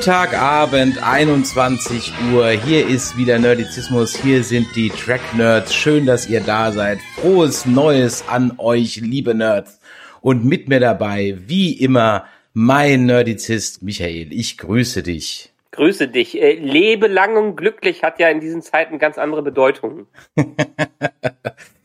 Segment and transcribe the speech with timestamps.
[0.00, 2.48] Montagabend, 21 Uhr.
[2.52, 4.16] Hier ist wieder Nerdizismus.
[4.16, 5.74] Hier sind die Track Nerds.
[5.74, 7.00] Schön, dass ihr da seid.
[7.16, 9.78] Frohes Neues an euch, liebe Nerds.
[10.22, 14.32] Und mit mir dabei, wie immer, mein Nerdizist Michael.
[14.32, 15.52] Ich grüße dich.
[15.72, 16.40] Grüße dich.
[16.40, 20.06] Äh, lebe lang und glücklich hat ja in diesen Zeiten ganz andere Bedeutungen.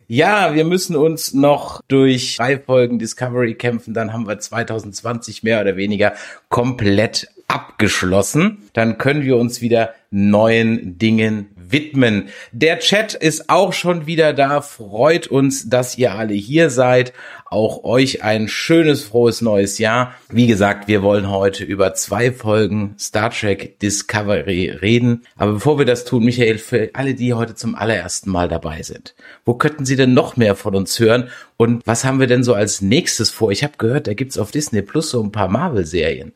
[0.08, 5.62] Ja, wir müssen uns noch durch drei Folgen Discovery kämpfen, dann haben wir 2020 mehr
[5.62, 6.14] oder weniger
[6.48, 8.70] komplett abgeschlossen.
[8.74, 12.30] Dann können wir uns wieder neuen Dingen widmen.
[12.52, 14.62] Der Chat ist auch schon wieder da.
[14.62, 17.14] Freut uns, dass ihr alle hier seid.
[17.50, 20.14] Auch euch ein schönes, frohes neues Jahr.
[20.30, 25.26] Wie gesagt, wir wollen heute über zwei Folgen Star Trek Discovery reden.
[25.38, 29.16] Aber bevor wir das tun, Michael, für alle, die heute zum allerersten Mal dabei sind,
[29.44, 31.30] wo könnten Sie denn noch mehr von uns hören?
[31.58, 33.52] Und was haben wir denn so als nächstes vor?
[33.52, 36.34] Ich habe gehört, da gibt's auf Disney Plus so ein paar Marvel-Serien.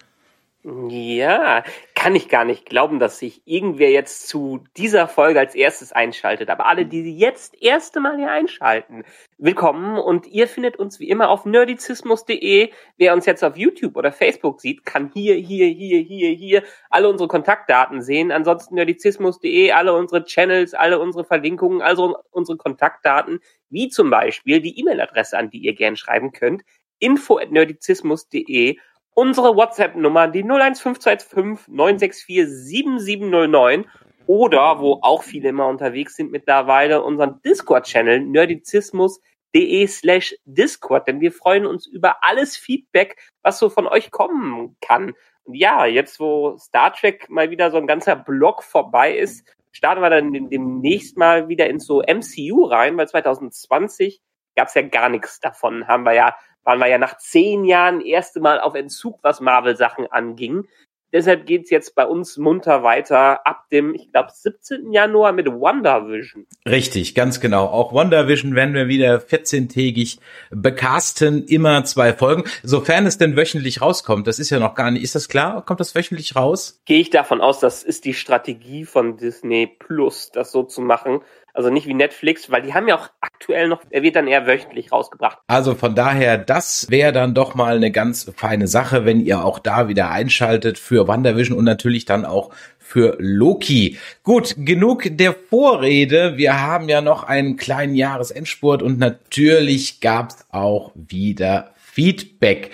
[0.64, 1.64] Ja,
[1.96, 6.50] kann ich gar nicht glauben, dass sich irgendwer jetzt zu dieser Folge als erstes einschaltet.
[6.50, 9.06] Aber alle, die jetzt erste Mal hier einschalten,
[9.38, 12.72] willkommen und ihr findet uns wie immer auf nerdizismus.de.
[12.98, 17.08] Wer uns jetzt auf YouTube oder Facebook sieht, kann hier, hier, hier, hier, hier alle
[17.08, 18.30] unsere Kontaktdaten sehen.
[18.34, 24.78] Ansonsten nerdizismus.de, alle unsere Channels, alle unsere Verlinkungen, also unsere Kontaktdaten, wie zum Beispiel die
[24.78, 26.64] E-Mail-Adresse, an die ihr gern schreiben könnt,
[27.00, 28.78] info at nerdizismus.de
[29.20, 33.86] unsere WhatsApp-Nummer, die 01525 964 7709
[34.28, 41.34] oder, wo auch viele immer unterwegs sind mittlerweile, unseren Discord-Channel nerdizismus.de slash Discord, denn wir
[41.34, 45.14] freuen uns über alles Feedback, was so von euch kommen kann.
[45.44, 50.02] Und ja, jetzt wo Star Trek mal wieder so ein ganzer Block vorbei ist, starten
[50.02, 54.22] wir dann demnächst mal wieder ins so MCU rein, weil 2020
[54.56, 58.02] gab es ja gar nichts davon, haben wir ja waren wir ja nach zehn Jahren
[58.02, 60.68] erste Mal auf Entzug, was Marvel-Sachen anging.
[61.12, 64.92] Deshalb geht's jetzt bei uns munter weiter ab dem, ich glaube, 17.
[64.92, 66.46] Januar mit WandaVision.
[66.68, 67.66] Richtig, ganz genau.
[67.66, 70.20] Auch WandaVision werden wir wieder 14-tägig
[70.52, 74.28] bekasten, immer zwei Folgen, sofern es denn wöchentlich rauskommt.
[74.28, 75.66] Das ist ja noch gar nicht, ist das klar?
[75.66, 76.80] Kommt das wöchentlich raus?
[76.86, 81.22] Gehe ich davon aus, das ist die Strategie von Disney Plus, das so zu machen.
[81.54, 84.48] Also nicht wie Netflix, weil die haben ja auch aktuell noch, er wird dann eher
[84.48, 85.40] wöchentlich rausgebracht.
[85.48, 89.60] Also von daher, das wäre dann doch mal eine ganz feine Sache, wenn ihr auch
[89.60, 92.52] da wieder einschaltet für WandaVision und natürlich dann auch
[92.90, 93.98] für Loki.
[94.24, 96.38] Gut, genug der Vorrede.
[96.38, 102.72] Wir haben ja noch einen kleinen Jahresendspurt und natürlich gab's auch wieder Feedback.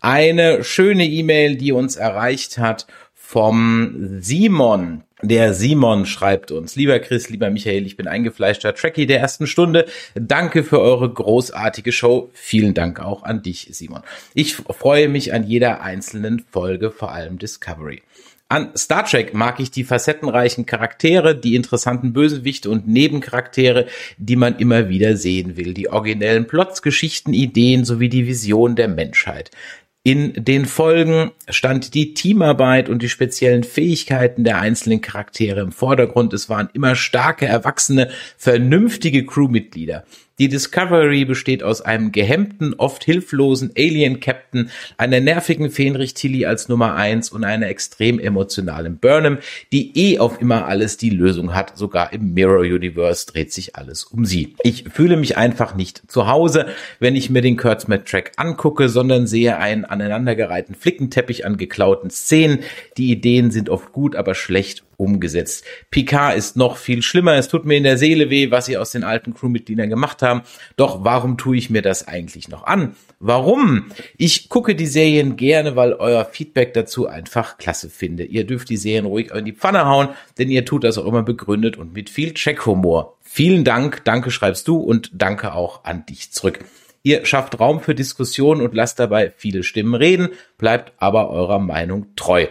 [0.00, 5.04] Eine schöne E-Mail, die uns erreicht hat vom Simon.
[5.22, 9.86] Der Simon schreibt uns, lieber Chris, lieber Michael, ich bin eingefleischter Trekkie der ersten Stunde.
[10.14, 12.30] Danke für eure großartige Show.
[12.34, 14.02] Vielen Dank auch an dich, Simon.
[14.34, 18.02] Ich freue mich an jeder einzelnen Folge, vor allem Discovery.
[18.48, 23.86] An Star Trek mag ich die facettenreichen Charaktere, die interessanten Bösewichte und Nebencharaktere,
[24.18, 28.88] die man immer wieder sehen will, die originellen Plots, Geschichten, Ideen sowie die Vision der
[28.88, 29.50] Menschheit.
[30.04, 36.32] In den Folgen stand die Teamarbeit und die speziellen Fähigkeiten der einzelnen Charaktere im Vordergrund.
[36.32, 40.04] Es waren immer starke, erwachsene, vernünftige Crewmitglieder.
[40.38, 46.94] Die Discovery besteht aus einem gehemmten, oft hilflosen Alien-Captain, einer nervigen Fenrich Tilly als Nummer
[46.94, 49.38] eins und einer extrem emotionalen Burnham,
[49.72, 51.76] die eh auf immer alles die Lösung hat.
[51.76, 54.54] Sogar im Mirror Universe dreht sich alles um sie.
[54.62, 56.66] Ich fühle mich einfach nicht zu Hause,
[57.00, 62.60] wenn ich mir den Kurtzmat-Track angucke, sondern sehe einen aneinandergereihten Flickenteppich an geklauten Szenen.
[62.96, 65.64] Die Ideen sind oft gut, aber schlecht umgesetzt.
[65.90, 67.36] Picard ist noch viel schlimmer.
[67.36, 70.42] Es tut mir in der Seele weh, was sie aus den alten Crewmitgliedern gemacht haben.
[70.76, 72.94] Doch warum tue ich mir das eigentlich noch an?
[73.20, 73.86] Warum?
[74.16, 78.24] Ich gucke die Serien gerne, weil euer Feedback dazu einfach klasse finde.
[78.24, 81.22] Ihr dürft die Serien ruhig in die Pfanne hauen, denn ihr tut das auch immer
[81.22, 83.16] begründet und mit viel Checkhumor.
[83.22, 86.60] Vielen Dank, danke schreibst du und danke auch an dich zurück.
[87.02, 92.06] Ihr schafft Raum für Diskussionen und lasst dabei viele Stimmen reden, bleibt aber eurer Meinung
[92.16, 92.46] treu.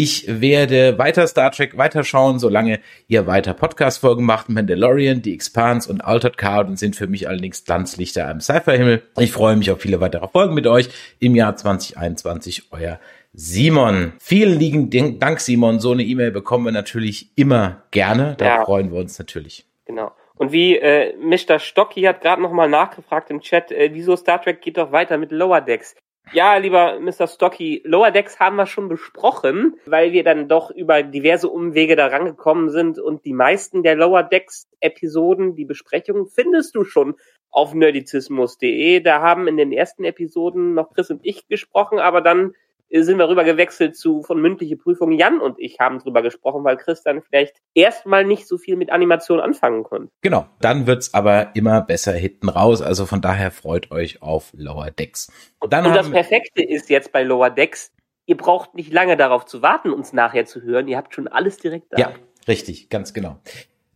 [0.00, 2.78] Ich werde weiter Star Trek weiterschauen, solange
[3.08, 4.48] ihr weiter Podcast-Folgen macht.
[4.48, 9.02] Mandalorian, The Expanse und Altered Carbon sind für mich allerdings Glanzlichter am Cypher-Himmel.
[9.18, 12.70] Ich freue mich auf viele weitere Folgen mit euch im Jahr 2021.
[12.70, 13.00] Euer
[13.32, 14.12] Simon.
[14.20, 15.80] Vielen lieben Dank, Simon.
[15.80, 18.36] So eine E-Mail bekommen wir natürlich immer gerne.
[18.38, 18.64] Da ja.
[18.64, 19.66] freuen wir uns natürlich.
[19.84, 20.12] Genau.
[20.36, 21.58] Und wie äh, Mr.
[21.58, 25.32] Stocky hat gerade nochmal nachgefragt im Chat, äh, wieso Star Trek geht doch weiter mit
[25.32, 25.96] Lower Decks?
[26.32, 27.26] Ja, lieber Mr.
[27.26, 32.08] Stocky, Lower Decks haben wir schon besprochen, weil wir dann doch über diverse Umwege da
[32.08, 37.14] rangekommen sind und die meisten der Lower Decks Episoden, die Besprechungen findest du schon
[37.50, 39.00] auf nerdizismus.de.
[39.00, 42.54] Da haben in den ersten Episoden noch Chris und ich gesprochen, aber dann
[42.90, 45.12] sind wir rüber gewechselt zu von mündliche Prüfung.
[45.12, 48.90] Jan und ich haben drüber gesprochen, weil Chris dann vielleicht erstmal nicht so viel mit
[48.90, 50.10] Animation anfangen konnte.
[50.22, 52.80] Genau, dann wird's aber immer besser hinten raus.
[52.82, 55.30] Also von daher freut euch auf Lower Decks.
[55.60, 57.92] Und, dann und das Perfekte ist jetzt bei Lower Decks,
[58.26, 60.88] ihr braucht nicht lange darauf zu warten, uns nachher zu hören.
[60.88, 61.98] Ihr habt schon alles direkt da.
[61.98, 62.12] Ja,
[62.46, 63.38] richtig, ganz genau.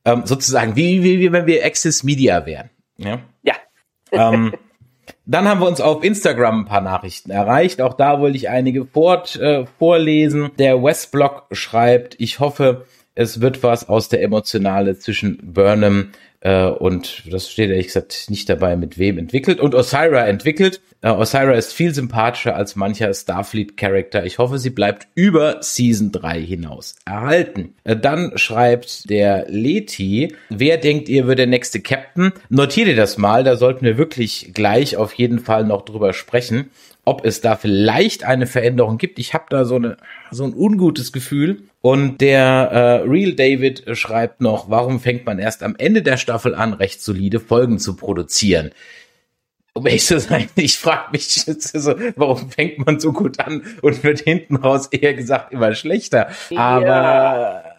[0.05, 2.71] Ähm, sozusagen, wie, wie, wie wenn wir Access Media wären.
[2.97, 3.21] Ja.
[3.43, 3.55] Ja.
[4.11, 4.53] ähm,
[5.24, 7.80] Dann haben wir uns auf Instagram ein paar Nachrichten erreicht.
[7.80, 10.50] Auch da wollte ich einige fort, äh, vorlesen.
[10.58, 16.10] Der Westblock schreibt, ich hoffe, es wird was aus der Emotionale zwischen Burnham
[16.43, 20.81] äh, und das steht ehrlich gesagt nicht dabei, mit wem entwickelt und Osira entwickelt.
[21.00, 24.25] Äh, Osira ist viel sympathischer als mancher Starfleet-Charakter.
[24.25, 27.75] Ich hoffe, sie bleibt über Season 3 hinaus erhalten.
[27.85, 32.33] Äh, dann schreibt der Leti, wer denkt ihr wird der nächste Captain?
[32.49, 36.71] Notiert ihr das mal, da sollten wir wirklich gleich auf jeden Fall noch drüber sprechen
[37.05, 39.19] ob es da vielleicht eine Veränderung gibt.
[39.19, 39.97] Ich habe da so, eine,
[40.32, 41.62] so ein ungutes Gefühl.
[41.81, 46.55] Und der äh, Real David schreibt noch, warum fängt man erst am Ende der Staffel
[46.55, 48.70] an, recht solide Folgen zu produzieren?
[49.75, 51.44] Um ehrlich zu sein, ich frage mich,
[52.17, 56.29] warum fängt man so gut an und wird hinten raus eher gesagt immer schlechter.
[56.55, 57.71] Aber ja.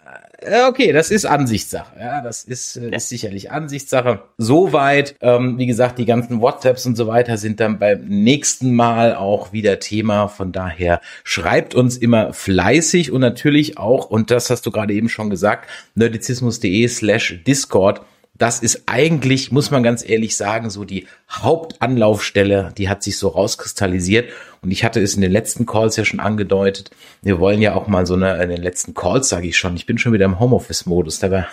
[0.70, 2.00] Okay, das ist Ansichtssache.
[2.00, 4.24] Ja, das ist, äh, ist sicherlich Ansichtssache.
[4.38, 9.16] Soweit, ähm, wie gesagt, die ganzen WhatsApps und so weiter sind dann beim nächsten Mal
[9.16, 10.28] auch wieder Thema.
[10.28, 15.10] Von daher schreibt uns immer fleißig und natürlich auch, und das hast du gerade eben
[15.10, 18.02] schon gesagt, nerdizismus.de slash Discord
[18.44, 23.30] das ist eigentlich, muss man ganz ehrlich sagen, so die Hauptanlaufstelle, die hat sich so
[23.30, 24.30] rauskristallisiert.
[24.62, 26.92] Und ich hatte es in den letzten Calls ja schon angedeutet.
[27.22, 29.86] Wir wollen ja auch mal so eine, in den letzten Calls sage ich schon, ich
[29.86, 31.20] bin schon wieder im Homeoffice-Modus.
[31.20, 31.48] Dabei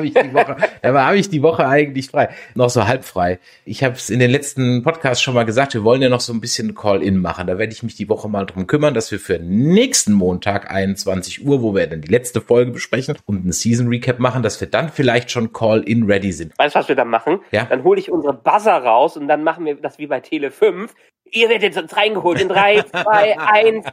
[0.00, 3.38] habe ich die Woche, aber habe ich die Woche eigentlich frei, noch so halb frei.
[3.64, 6.32] Ich habe es in den letzten Podcasts schon mal gesagt, wir wollen ja noch so
[6.32, 7.46] ein bisschen Call-in machen.
[7.46, 11.44] Da werde ich mich die Woche mal drum kümmern, dass wir für nächsten Montag 21
[11.46, 14.68] Uhr, wo wir dann die letzte Folge besprechen und einen Season Recap machen, dass wir
[14.68, 16.58] dann vielleicht schon Call-in ready sind.
[16.58, 17.40] Weißt du, was wir dann machen?
[17.52, 17.64] Ja?
[17.64, 20.94] Dann hole ich unsere Buzzer raus und dann machen wir das wie bei Tele 5.
[21.32, 23.86] Ihr werdet jetzt reingeholt in drei, zwei, eins,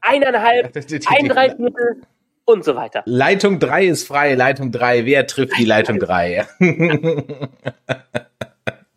[0.00, 2.02] eineinhalb, ein Dreiviertel
[2.46, 3.02] und so weiter.
[3.04, 5.04] Leitung 3 ist frei, Leitung 3.
[5.04, 6.46] Wer trifft die Leitung 3?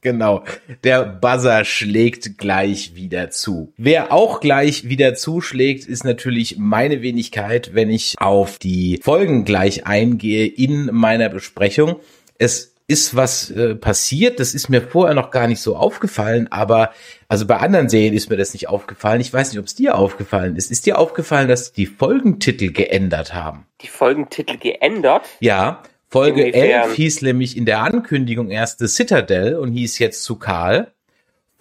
[0.02, 0.46] Genau.
[0.86, 3.74] Der Buzzer schlägt gleich wieder zu.
[3.76, 9.86] Wer auch gleich wieder zuschlägt, ist natürlich meine Wenigkeit, wenn ich auf die Folgen gleich
[9.86, 12.00] eingehe in meiner Besprechung.
[12.38, 14.40] Es ist was äh, passiert.
[14.40, 16.92] Das ist mir vorher noch gar nicht so aufgefallen, aber
[17.28, 19.22] also bei anderen Serien ist mir das nicht aufgefallen.
[19.22, 20.72] Ich weiß nicht, ob es dir aufgefallen ist.
[20.72, 23.68] Ist dir aufgefallen, dass die Folgentitel geändert haben?
[23.82, 25.30] Die Folgentitel geändert?
[25.40, 25.84] Ja.
[26.08, 26.90] Folge Inwiefern?
[26.90, 30.38] 11 hieß nämlich in der Ankündigung erst The Citadel und hieß jetzt zu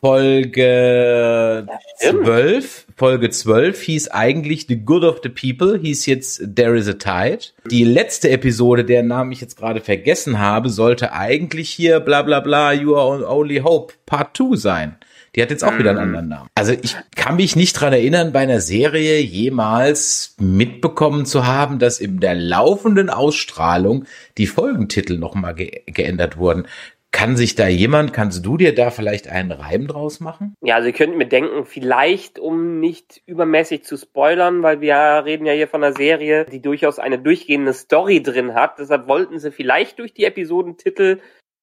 [0.00, 1.66] Folge
[1.98, 6.92] 12, Folge 12 hieß eigentlich The Good of the People, hieß jetzt There is a
[6.92, 7.40] Tide.
[7.68, 12.38] Die letzte Episode, deren Namen ich jetzt gerade vergessen habe, sollte eigentlich hier bla bla
[12.38, 14.96] bla You are only hope Part 2 sein.
[15.34, 16.04] Die hat jetzt auch wieder einen mhm.
[16.04, 16.48] anderen Namen.
[16.54, 21.98] Also ich kann mich nicht dran erinnern, bei einer Serie jemals mitbekommen zu haben, dass
[21.98, 24.04] in der laufenden Ausstrahlung
[24.36, 26.66] die Folgentitel nochmal ge geändert wurden.
[27.10, 30.54] Kann sich da jemand, kannst du dir da vielleicht einen Reim draus machen?
[30.60, 35.46] Ja, also ihr könnt mir denken, vielleicht, um nicht übermäßig zu spoilern, weil wir reden
[35.46, 38.78] ja hier von einer Serie, die durchaus eine durchgehende Story drin hat.
[38.78, 41.20] Deshalb wollten sie vielleicht durch die Episodentitel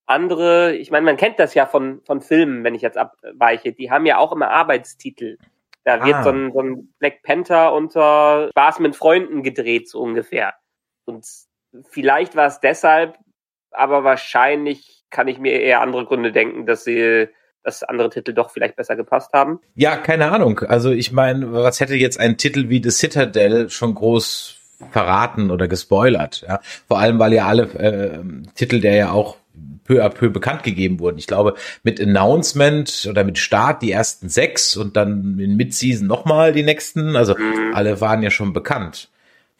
[0.08, 3.90] andere, ich meine, man kennt das ja von, von Filmen, wenn ich jetzt abweiche, die
[3.92, 5.38] haben ja auch immer Arbeitstitel.
[5.84, 6.24] Da wird ah.
[6.24, 10.56] so, ein, so ein Black Panther unter Spaß mit Freunden gedreht, so ungefähr.
[11.06, 11.26] Und
[11.90, 13.18] vielleicht war es deshalb,
[13.72, 17.30] aber wahrscheinlich kann ich mir eher andere Gründe denken, dass sie
[17.64, 19.60] dass andere Titel doch vielleicht besser gepasst haben.
[19.74, 20.60] Ja, keine Ahnung.
[20.60, 24.58] Also ich meine, was hätte jetzt ein Titel wie The Citadel schon groß
[24.92, 26.46] verraten oder gespoilert?
[26.48, 26.60] Ja?
[26.88, 28.20] Vor allem, weil ja alle äh,
[28.54, 29.38] Titel, der ja auch
[29.84, 31.18] peu à peu bekannt gegeben wurden.
[31.18, 36.54] Ich glaube, mit Announcement oder mit Start die ersten sechs und dann in Midseason nochmal
[36.54, 37.16] die nächsten.
[37.16, 37.74] Also mhm.
[37.74, 39.10] alle waren ja schon bekannt.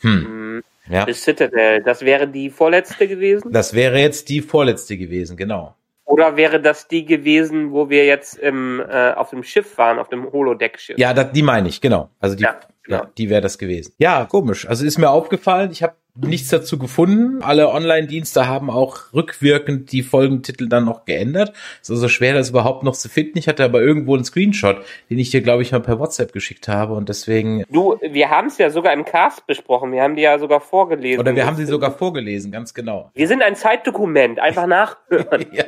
[0.02, 0.12] Hm.
[0.12, 0.64] Mhm.
[0.90, 1.06] Ja.
[1.06, 3.52] The Citadel, das wäre die vorletzte gewesen?
[3.52, 5.76] Das wäre jetzt die vorletzte gewesen, genau.
[6.06, 10.08] Oder wäre das die gewesen, wo wir jetzt im, äh, auf dem Schiff waren, auf
[10.08, 10.98] dem Holodeck-Schiff?
[11.00, 12.10] Ja, das, die meine ich, genau.
[12.20, 12.98] Also die, ja, genau.
[12.98, 13.94] ja die wäre das gewesen.
[13.98, 14.68] Ja, komisch.
[14.68, 17.42] Also ist mir aufgefallen, ich habe nichts dazu gefunden.
[17.44, 21.54] Alle Online-Dienste haben auch rückwirkend die Folgentitel dann noch geändert.
[21.82, 23.38] Es ist also schwer, das überhaupt noch zu finden.
[23.38, 24.78] Ich hatte aber irgendwo einen Screenshot,
[25.10, 27.64] den ich dir, glaube ich, mal per WhatsApp geschickt habe und deswegen.
[27.70, 29.92] Du, wir haben es ja sogar im Cast besprochen.
[29.92, 31.20] Wir haben die ja sogar vorgelesen.
[31.20, 33.12] Oder wir haben sie sogar vorgelesen, ganz genau.
[33.14, 35.46] Wir sind ein Zeitdokument, einfach nachhören.
[35.52, 35.66] ja,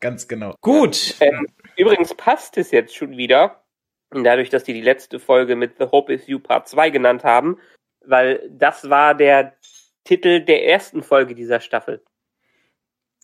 [0.00, 0.54] ganz genau.
[0.60, 1.14] Gut.
[1.20, 1.46] Ähm,
[1.76, 3.62] übrigens passt es jetzt schon wieder.
[4.14, 7.56] Dadurch, dass die die letzte Folge mit The Hope is You Part 2 genannt haben,
[8.06, 9.54] weil das war der
[10.04, 12.02] Titel der ersten Folge dieser Staffel.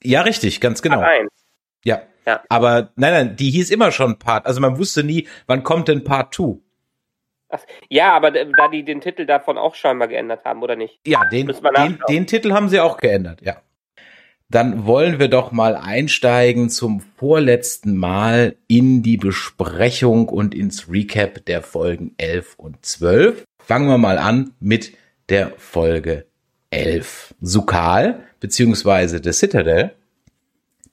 [0.03, 1.05] Ja, richtig, ganz genau.
[1.85, 2.03] Ja.
[2.27, 2.43] ja.
[2.49, 4.47] Aber nein, nein, die hieß immer schon Part.
[4.47, 6.59] Also man wusste nie, wann kommt denn Part 2.
[7.89, 11.01] Ja, aber da die den Titel davon auch scheinbar geändert haben, oder nicht?
[11.07, 13.63] Ja, den, den, den Titel haben sie auch geändert, ja.
[14.51, 21.45] Dann wollen wir doch mal einsteigen zum vorletzten Mal in die Besprechung und ins Recap
[21.45, 23.45] der Folgen 11 und 12.
[23.69, 24.95] Fangen wir mal an mit
[25.29, 26.25] der Folge
[26.71, 27.35] 11.
[27.43, 29.93] Sukal beziehungsweise The Citadel.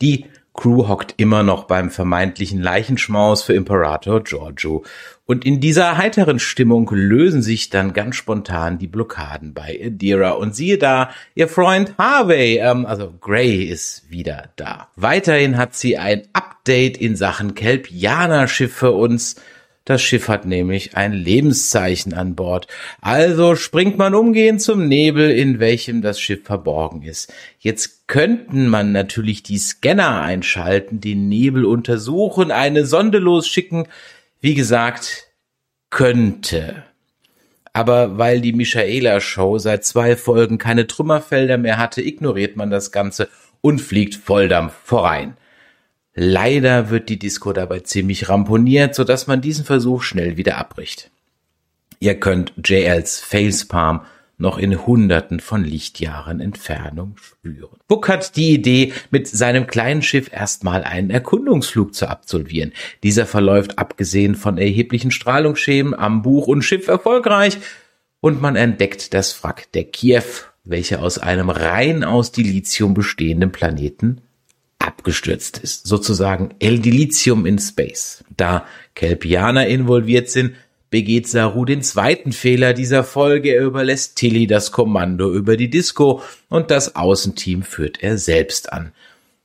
[0.01, 4.83] Die Crew hockt immer noch beim vermeintlichen Leichenschmaus für Imperator Giorgio.
[5.25, 10.31] Und in dieser heiteren Stimmung lösen sich dann ganz spontan die Blockaden bei Adira.
[10.31, 14.89] Und siehe da, ihr Freund Harvey, ähm, also Gray ist wieder da.
[14.97, 19.37] Weiterhin hat sie ein Update in Sachen Kelpianer-Schiff für uns
[19.85, 22.67] das Schiff hat nämlich ein Lebenszeichen an Bord.
[23.01, 27.31] Also springt man umgehend zum Nebel, in welchem das Schiff verborgen ist.
[27.59, 33.87] Jetzt könnten man natürlich die Scanner einschalten, den Nebel untersuchen, eine Sonde losschicken.
[34.41, 35.27] Wie gesagt,
[35.91, 36.83] könnte.
[37.71, 43.29] Aber weil die Michaela-Show seit zwei Folgen keine Trümmerfelder mehr hatte, ignoriert man das Ganze
[43.61, 45.37] und fliegt Volldampf vorein.
[46.15, 51.11] Leider wird die Disco dabei ziemlich ramponiert, sodass man diesen Versuch schnell wieder abbricht.
[51.99, 54.01] Ihr könnt JLs Facepalm
[54.37, 57.77] noch in Hunderten von Lichtjahren Entfernung spüren.
[57.87, 62.71] Book hat die Idee, mit seinem kleinen Schiff erstmal einen Erkundungsflug zu absolvieren.
[63.03, 67.57] Dieser verläuft abgesehen von erheblichen Strahlungsschäden am Buch und Schiff erfolgreich
[68.19, 70.23] und man entdeckt das Wrack der Kiew,
[70.63, 74.21] welche aus einem rein aus Dilithium bestehenden Planeten
[74.85, 75.87] abgestürzt ist.
[75.87, 78.23] Sozusagen El Dilithium in Space.
[78.35, 80.55] Da Kelpianer involviert sind,
[80.89, 83.53] begeht Saru den zweiten Fehler dieser Folge.
[83.53, 88.91] Er überlässt Tilly das Kommando über die Disco und das Außenteam führt er selbst an.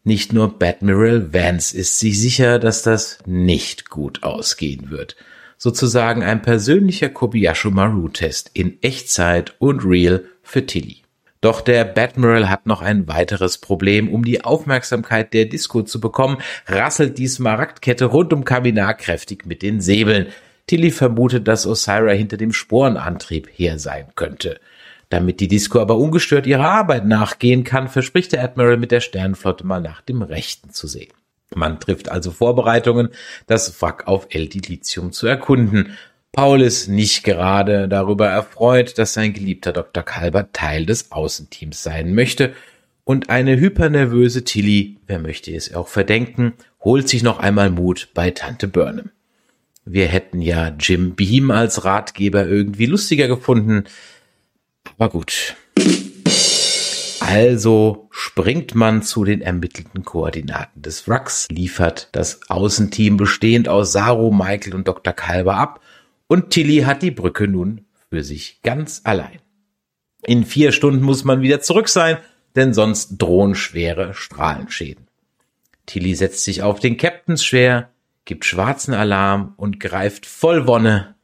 [0.04, 5.16] Nicht nur Badmiral Vance ist sich sicher, dass das nicht gut ausgehen wird.
[5.58, 11.02] Sozusagen ein persönlicher Kobayashi Maru-Test in Echtzeit und real für Tilly.
[11.40, 14.12] Doch der Batmiral hat noch ein weiteres Problem.
[14.12, 19.62] Um die Aufmerksamkeit der Disco zu bekommen, rasselt die Smaragdkette rund um Kaminar kräftig mit
[19.62, 20.26] den Säbeln.
[20.66, 24.60] Tilly vermutet, dass Osira hinter dem Sporenantrieb her sein könnte.
[25.08, 29.66] Damit die Disco aber ungestört ihrer Arbeit nachgehen kann, verspricht der Admiral mit der Sternenflotte
[29.66, 31.12] mal nach dem Rechten zu sehen.
[31.52, 33.08] Man trifft also Vorbereitungen,
[33.48, 35.96] das Wrack auf El Dilithium zu erkunden.
[36.32, 40.02] Paul ist nicht gerade darüber erfreut, dass sein geliebter Dr.
[40.02, 42.54] Kalber Teil des Außenteams sein möchte,
[43.04, 48.30] und eine hypernervöse Tilly, wer möchte es auch verdenken, holt sich noch einmal Mut bei
[48.30, 49.10] Tante Burnham.
[49.84, 53.84] Wir hätten ja Jim Beam als Ratgeber irgendwie lustiger gefunden,
[54.84, 55.56] aber gut.
[57.18, 64.30] Also springt man zu den ermittelten Koordinaten des Wracks, liefert das Außenteam bestehend aus Saru,
[64.30, 65.12] Michael und Dr.
[65.12, 65.80] Kalber ab
[66.30, 69.40] und Tilly hat die Brücke nun für sich ganz allein.
[70.24, 72.18] In vier Stunden muss man wieder zurück sein,
[72.54, 75.08] denn sonst drohen schwere Strahlenschäden.
[75.86, 77.90] Tilly setzt sich auf den Captains schwer,
[78.26, 81.16] gibt schwarzen Alarm und greift voll Wonne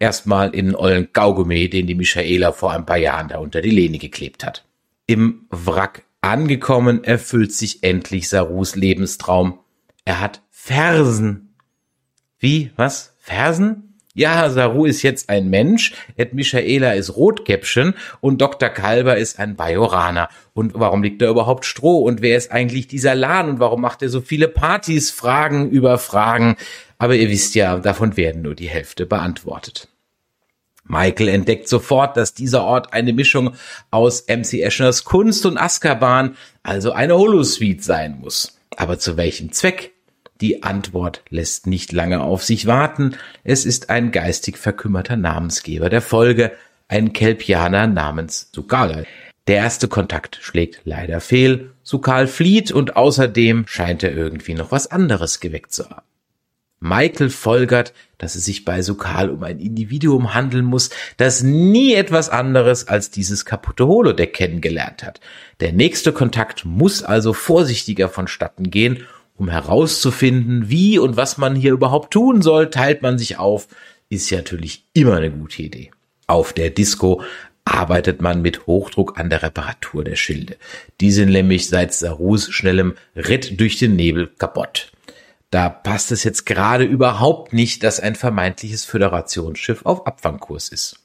[0.00, 3.70] erstmal in den ollen Kaugummi, den die Michaela vor ein paar Jahren da unter die
[3.70, 4.66] Lehne geklebt hat.
[5.06, 9.60] Im Wrack angekommen erfüllt sich endlich Sarus Lebenstraum.
[10.04, 11.54] Er hat Fersen.
[12.40, 12.72] Wie?
[12.74, 13.14] Was?
[13.20, 13.89] Fersen?
[14.14, 18.68] Ja, Saru ist jetzt ein Mensch, Ed Michaela ist Rotkäppchen und Dr.
[18.68, 20.28] Kalber ist ein Bajoraner.
[20.52, 21.98] Und warum liegt da überhaupt Stroh?
[21.98, 23.48] Und wer ist eigentlich dieser Lan?
[23.48, 25.12] Und warum macht er so viele Partys?
[25.12, 26.56] Fragen über Fragen.
[26.98, 29.86] Aber ihr wisst ja, davon werden nur die Hälfte beantwortet.
[30.84, 33.54] Michael entdeckt sofort, dass dieser Ort eine Mischung
[33.92, 38.58] aus MC Eschners Kunst und Azkaban, also eine Holosuite sein muss.
[38.76, 39.92] Aber zu welchem Zweck?
[40.40, 43.16] Die Antwort lässt nicht lange auf sich warten.
[43.44, 46.52] Es ist ein geistig verkümmerter Namensgeber der Folge,
[46.88, 49.06] ein Kelpianer namens Sukal.
[49.46, 51.72] Der erste Kontakt schlägt leider fehl.
[51.82, 56.06] Sukal flieht und außerdem scheint er irgendwie noch was anderes geweckt zu haben.
[56.82, 62.30] Michael folgert, dass es sich bei Sukal um ein Individuum handeln muss, das nie etwas
[62.30, 65.20] anderes als dieses kaputte Holodeck kennengelernt hat.
[65.60, 69.06] Der nächste Kontakt muss also vorsichtiger vonstatten gehen,
[69.40, 73.68] um herauszufinden, wie und was man hier überhaupt tun soll, teilt man sich auf,
[74.10, 75.90] ist ja natürlich immer eine gute Idee.
[76.26, 77.22] Auf der Disco
[77.64, 80.56] arbeitet man mit Hochdruck an der Reparatur der Schilde.
[81.00, 84.92] Die sind nämlich seit Sarus schnellem Ritt durch den Nebel kaputt.
[85.50, 90.96] Da passt es jetzt gerade überhaupt nicht, dass ein vermeintliches Föderationsschiff auf Abfangkurs ist.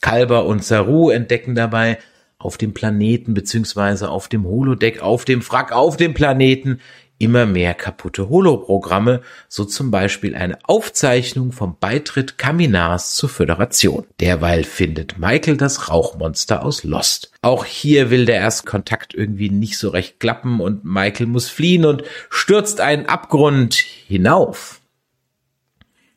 [0.00, 1.98] Kalber und Saru entdecken dabei
[2.38, 6.80] auf dem Planeten beziehungsweise auf dem Holodeck, auf dem Wrack, auf dem Planeten
[7.18, 14.06] immer mehr kaputte Holoprogramme, so zum Beispiel eine Aufzeichnung vom Beitritt Kaminars zur Föderation.
[14.20, 17.32] Derweil findet Michael das Rauchmonster aus Lost.
[17.42, 22.02] Auch hier will der Erstkontakt irgendwie nicht so recht klappen und Michael muss fliehen und
[22.30, 24.80] stürzt einen Abgrund hinauf.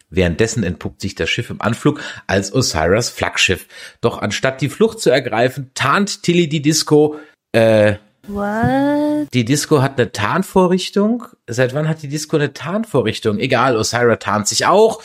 [0.10, 3.68] Währenddessen entpuppt sich das Schiff im Anflug als Osiris Flaggschiff.
[4.02, 7.20] Doch anstatt die Flucht zu ergreifen, tarnt Tilly die Disco,
[7.52, 7.96] äh,
[8.30, 9.34] What?
[9.34, 11.26] Die Disco hat eine Tarnvorrichtung.
[11.48, 13.40] Seit wann hat die Disco eine Tarnvorrichtung?
[13.40, 15.02] Egal, Osira tarnt sich auch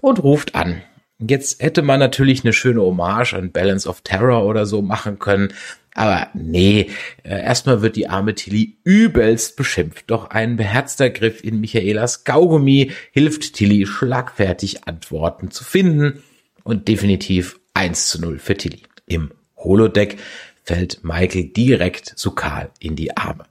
[0.00, 0.82] und ruft an.
[1.18, 5.52] Jetzt hätte man natürlich eine schöne Hommage an Balance of Terror oder so machen können.
[5.94, 6.90] Aber nee,
[7.22, 10.10] äh, erstmal wird die arme Tilly übelst beschimpft.
[10.10, 16.22] Doch ein beherzter Griff in Michaelas Gaugummi hilft Tilly schlagfertig Antworten zu finden.
[16.64, 18.82] Und definitiv 1 zu 0 für Tilly.
[19.06, 20.16] Im Holodeck
[20.62, 23.44] fällt Michael direkt Sukal in die Arme.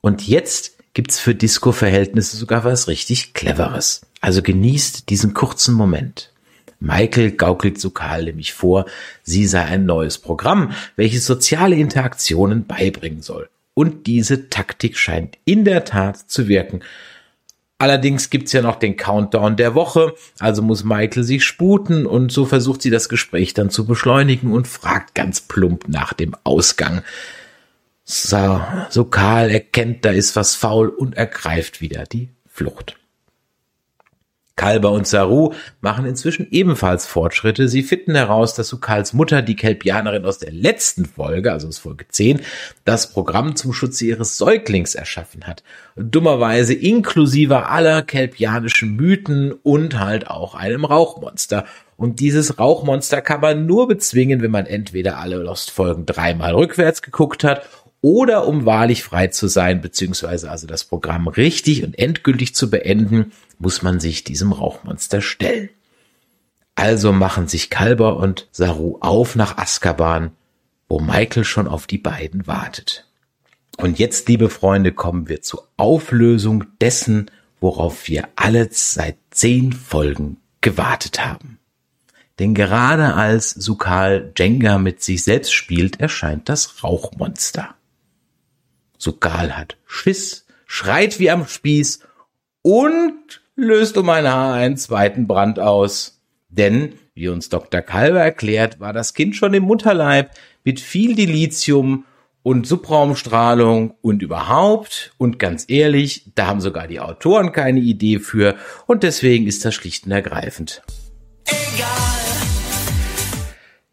[0.00, 4.02] Und jetzt gibt's für Disco-Verhältnisse sogar was richtig Cleveres.
[4.20, 6.32] Also genießt diesen kurzen Moment.
[6.80, 8.86] Michael gaukelt Sukal nämlich vor,
[9.22, 13.48] sie sei ein neues Programm, welches soziale Interaktionen beibringen soll.
[13.74, 16.80] Und diese Taktik scheint in der Tat zu wirken.
[17.82, 22.46] Allerdings gibt's ja noch den Countdown der Woche, also muss Michael sich sputen und so
[22.46, 27.02] versucht sie das Gespräch dann zu beschleunigen und fragt ganz plump nach dem Ausgang.
[28.04, 33.01] So, so Karl erkennt, da ist was faul und ergreift wieder die Flucht.
[34.56, 37.68] Kalber und Saru machen inzwischen ebenfalls Fortschritte.
[37.68, 42.06] Sie finden heraus, dass Sukals Mutter, die Kelpianerin aus der letzten Folge, also aus Folge
[42.08, 42.40] 10,
[42.84, 45.62] das Programm zum Schutze ihres Säuglings erschaffen hat.
[45.96, 51.64] Dummerweise inklusive aller kelpianischen Mythen und halt auch einem Rauchmonster.
[51.96, 57.44] Und dieses Rauchmonster kann man nur bezwingen, wenn man entweder alle Lost-Folgen dreimal rückwärts geguckt
[57.44, 57.62] hat
[58.02, 63.32] oder um wahrlich frei zu sein, beziehungsweise also das Programm richtig und endgültig zu beenden,
[63.58, 65.70] muss man sich diesem Rauchmonster stellen.
[66.74, 70.32] Also machen sich Kalber und Saru auf nach Azkaban,
[70.88, 73.06] wo Michael schon auf die beiden wartet.
[73.78, 80.38] Und jetzt, liebe Freunde, kommen wir zur Auflösung dessen, worauf wir alle seit zehn Folgen
[80.60, 81.58] gewartet haben.
[82.40, 87.76] Denn gerade als Sukal Jenga mit sich selbst spielt, erscheint das Rauchmonster.
[89.02, 92.00] Sukal hat Schiss, schreit wie am Spieß
[92.62, 96.22] und löst um ein Haar einen zweiten Brand aus.
[96.48, 97.80] Denn, wie uns Dr.
[97.80, 100.30] Kalber erklärt, war das Kind schon im Mutterleib
[100.62, 102.04] mit viel Dilithium
[102.44, 105.12] und Subraumstrahlung und überhaupt.
[105.18, 108.54] Und ganz ehrlich, da haben sogar die Autoren keine Idee für
[108.86, 110.82] und deswegen ist das schlicht und ergreifend.
[111.44, 112.21] Egal.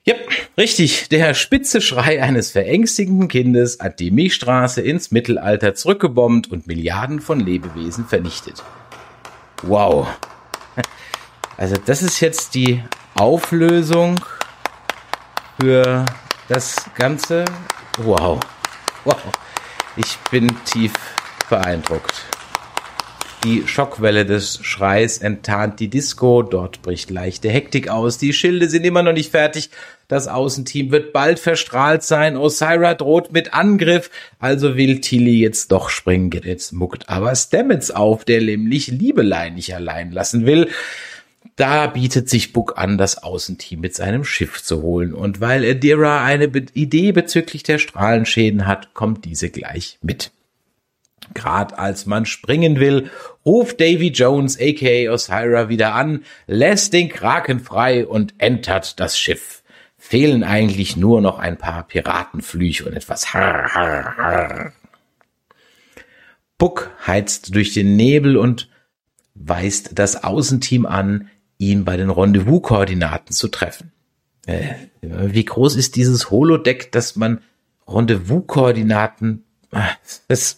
[0.10, 0.16] Ja,
[0.58, 1.08] richtig.
[1.10, 7.40] Der spitze Schrei eines verängstigenden Kindes hat die Milchstraße ins Mittelalter zurückgebombt und Milliarden von
[7.40, 8.64] Lebewesen vernichtet.
[9.62, 10.08] Wow.
[11.58, 12.82] Also das ist jetzt die
[13.14, 14.20] Auflösung
[15.62, 16.06] für
[16.48, 17.46] das Ganze.
[18.00, 18.40] Wow.
[19.06, 19.22] Wow.
[19.96, 20.94] Ich bin tief
[21.52, 22.26] beeindruckt.
[23.44, 28.86] Die Schockwelle des Schreis enttarnt die Disco, dort bricht leichte Hektik aus, die Schilde sind
[28.86, 29.70] immer noch nicht fertig,
[30.10, 32.36] das Außenteam wird bald verstrahlt sein.
[32.36, 34.10] Osira droht mit Angriff.
[34.40, 36.32] Also will Tilly jetzt doch springen.
[36.44, 40.68] Jetzt muckt aber Stamets auf, der nämlich Liebelein nicht allein lassen will.
[41.56, 45.14] Da bietet sich Book an, das Außenteam mit seinem Schiff zu holen.
[45.14, 50.32] Und weil Adira eine Be Idee bezüglich der Strahlenschäden hat, kommt diese gleich mit.
[51.36, 53.12] Gerade als man springen will,
[53.46, 59.59] ruft Davy Jones aka Osira wieder an, lässt den Kraken frei und entert das Schiff.
[60.02, 64.74] Fehlen eigentlich nur noch ein paar Piratenflüche und etwas Harr,
[67.06, 68.70] heizt durch den Nebel und
[69.36, 73.92] weist das Außenteam an, ihn bei den Rendezvous-Koordinaten zu treffen.
[74.46, 77.42] Äh, wie groß ist dieses Holodeck, dass man
[77.86, 79.44] Rendezvous-Koordinaten...
[80.28, 80.58] Das,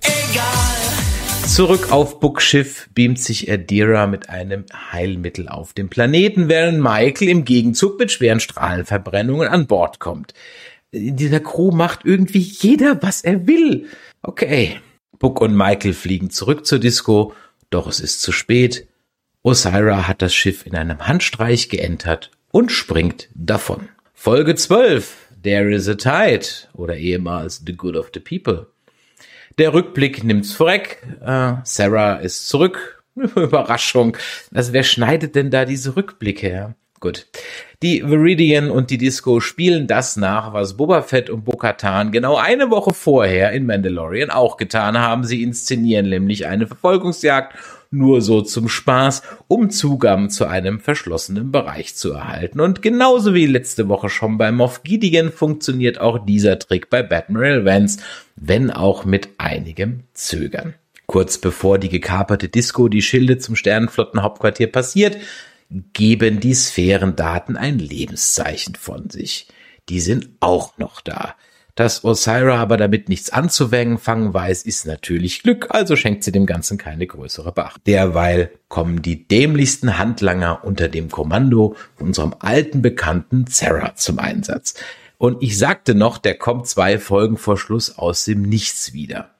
[0.00, 1.05] Egal.
[1.46, 7.44] Zurück auf Buckschiff beamt sich Adira mit einem Heilmittel auf dem Planeten, während Michael im
[7.46, 10.34] Gegenzug mit schweren Strahlenverbrennungen an Bord kommt.
[10.90, 13.86] In dieser Crew macht irgendwie jeder, was er will.
[14.20, 14.80] Okay.
[15.18, 17.32] Buck und Michael fliegen zurück zur Disco,
[17.70, 18.86] doch es ist zu spät.
[19.42, 23.88] Osira hat das Schiff in einem Handstreich geentert und springt davon.
[24.12, 25.28] Folge 12.
[25.42, 28.66] There is a Tide oder ehemals The Good of the People.
[29.58, 31.02] Der Rückblick nimmt's vorweg.
[31.24, 33.02] Äh, Sarah ist zurück.
[33.14, 34.16] Überraschung.
[34.54, 36.74] Also wer schneidet denn da diese Rückblicke her?
[37.00, 37.26] Gut.
[37.82, 42.70] Die Viridian und die Disco spielen das nach, was Boba Fett und Bo-Katan genau eine
[42.70, 45.24] Woche vorher in Mandalorian auch getan haben.
[45.24, 47.54] Sie inszenieren nämlich eine Verfolgungsjagd
[47.90, 52.60] nur so zum Spaß, um Zugang zu einem verschlossenen Bereich zu erhalten.
[52.60, 57.64] Und genauso wie letzte Woche schon bei Moff Gideon funktioniert auch dieser Trick bei Batman
[57.64, 57.98] Vance,
[58.36, 60.74] wenn auch mit einigem Zögern.
[61.06, 65.16] Kurz bevor die gekaperte Disco die Schilde zum Sternenflottenhauptquartier passiert,
[65.92, 69.48] geben die Sphärendaten ein Lebenszeichen von sich.
[69.88, 71.34] Die sind auch noch da.
[71.76, 76.78] Dass Osira aber damit nichts anzufangen weiß, ist natürlich Glück, also schenkt sie dem Ganzen
[76.78, 77.82] keine größere Beachtung.
[77.86, 84.74] Derweil kommen die dämlichsten Handlanger unter dem Kommando von unserem alten Bekannten Zera zum Einsatz.
[85.18, 89.32] Und ich sagte noch, der kommt zwei Folgen vor Schluss aus dem Nichts wieder.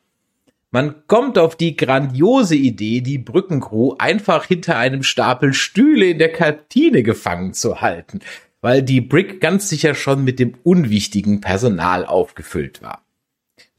[0.70, 6.32] Man kommt auf die grandiose Idee, die Brückencrew einfach hinter einem Stapel Stühle in der
[6.32, 8.20] Kantine gefangen zu halten
[8.60, 13.02] weil die Brick ganz sicher schon mit dem unwichtigen Personal aufgefüllt war.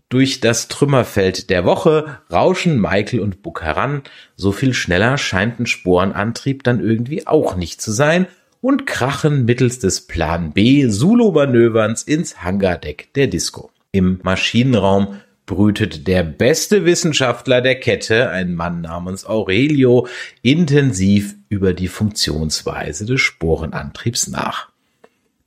[0.09, 4.03] Durch das Trümmerfeld der Woche rauschen Michael und Buck heran,
[4.37, 8.27] so viel schneller scheint ein Sporenantrieb dann irgendwie auch nicht zu sein
[8.61, 13.69] und krachen mittels des Plan B Solo-Manöverns ins Hangardeck der Disco.
[13.91, 20.07] Im Maschinenraum brütet der beste Wissenschaftler der Kette, ein Mann namens Aurelio,
[20.43, 24.69] intensiv über die Funktionsweise des Sporenantriebs nach.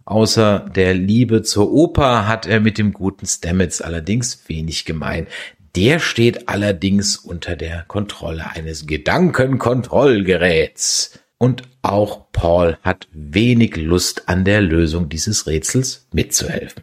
[0.04, 5.28] Außer der Liebe zur Oper hat er mit dem guten Stamets allerdings wenig gemein.
[5.76, 11.20] Der steht allerdings unter der Kontrolle eines Gedankenkontrollgeräts.
[11.38, 16.82] Und auch Paul hat wenig Lust an der Lösung dieses Rätsels mitzuhelfen.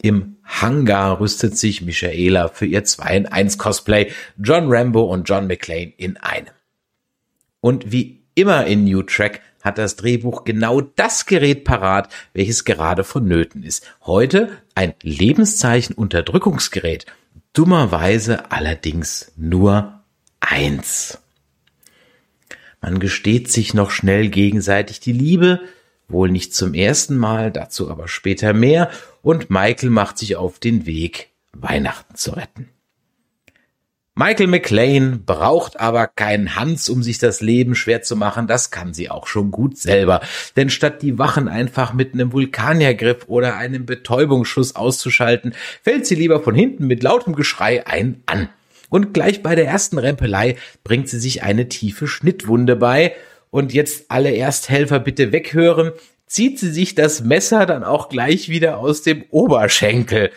[0.00, 5.46] Im Hangar rüstet sich Michaela für ihr 2 in 1 Cosplay John Rambo und John
[5.46, 6.48] McClane in einem.
[7.60, 13.02] Und wie immer in New Track hat das Drehbuch genau das Gerät parat, welches gerade
[13.02, 13.84] vonnöten ist.
[14.06, 17.06] Heute ein Lebenszeichen Unterdrückungsgerät.
[17.52, 20.00] Dummerweise allerdings nur
[20.38, 21.18] eins.
[22.80, 25.60] Man gesteht sich noch schnell gegenseitig die Liebe,
[26.08, 28.90] wohl nicht zum ersten Mal, dazu aber später mehr,
[29.22, 32.70] und Michael macht sich auf den Weg, Weihnachten zu retten.
[34.20, 38.48] Michael McLean braucht aber keinen Hans, um sich das Leben schwer zu machen.
[38.48, 40.22] Das kann sie auch schon gut selber.
[40.56, 46.42] Denn statt die Wachen einfach mit einem Vulkaniergriff oder einem Betäubungsschuss auszuschalten, fällt sie lieber
[46.42, 48.48] von hinten mit lautem Geschrei ein an.
[48.88, 53.14] Und gleich bei der ersten Rempelei bringt sie sich eine tiefe Schnittwunde bei.
[53.50, 55.92] Und jetzt alle Ersthelfer bitte weghören.
[56.26, 60.30] Zieht sie sich das Messer dann auch gleich wieder aus dem Oberschenkel.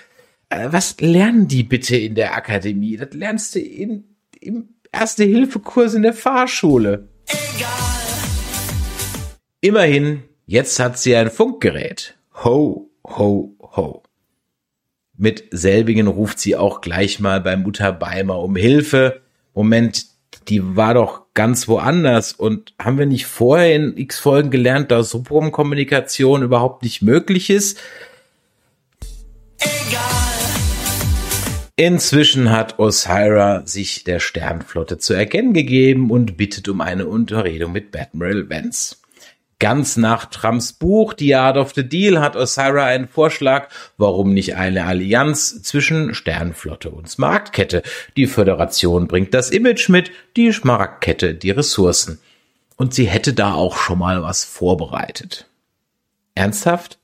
[0.49, 2.97] Äh, was lernen die bitte in der Akademie?
[2.97, 7.09] Das lernst du in, im Erste-Hilfe-Kurs in der Fahrschule.
[7.27, 7.69] Egal.
[9.61, 12.17] Immerhin, jetzt hat sie ein Funkgerät.
[12.43, 14.03] Ho, ho, ho.
[15.15, 19.21] Mit selbigen ruft sie auch gleich mal bei Mutter Beimer um Hilfe.
[19.53, 20.07] Moment,
[20.47, 22.33] die war doch ganz woanders.
[22.33, 27.79] Und haben wir nicht vorher in x Folgen gelernt, dass Subrom-Kommunikation überhaupt nicht möglich ist?
[31.75, 37.97] Inzwischen hat Osira sich der Sternflotte zu erkennen gegeben und bittet um eine Unterredung mit
[37.97, 38.97] Admiral Vance.
[39.61, 44.55] Ganz nach Trumps Buch The Art of the Deal hat Osira einen Vorschlag, warum nicht
[44.55, 47.83] eine Allianz zwischen Sternflotte und Smaragdkette.
[48.17, 52.19] Die Föderation bringt das Image mit, die Smaragdkette die Ressourcen.
[52.75, 55.45] Und sie hätte da auch schon mal was vorbereitet.
[56.33, 56.97] Ernsthaft?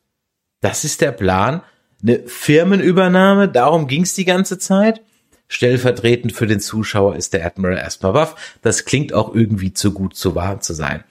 [0.60, 1.62] Das ist der Plan?
[2.02, 5.02] eine Firmenübernahme, darum ging's die ganze Zeit.
[5.48, 8.58] Stellvertretend für den Zuschauer ist der Admiral erstmal baff.
[8.64, 11.04] Das klingt auch irgendwie zu gut zu wahr zu sein.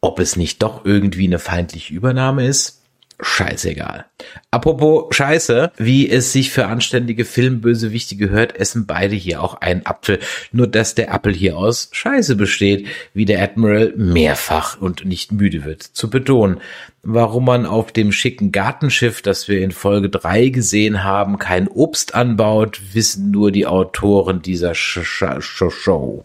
[0.00, 2.80] Ob es nicht doch irgendwie eine feindliche Übernahme ist?
[3.22, 4.06] scheißegal.
[4.50, 10.18] Apropos Scheiße, wie es sich für anständige Filmbösewichte gehört, essen beide hier auch einen Apfel.
[10.52, 15.64] Nur dass der Apfel hier aus Scheiße besteht, wie der Admiral mehrfach und nicht müde
[15.64, 16.60] wird zu betonen.
[17.02, 22.14] Warum man auf dem schicken Gartenschiff, das wir in Folge 3 gesehen haben, kein Obst
[22.14, 26.24] anbaut, wissen nur die Autoren dieser Sh Sh Show.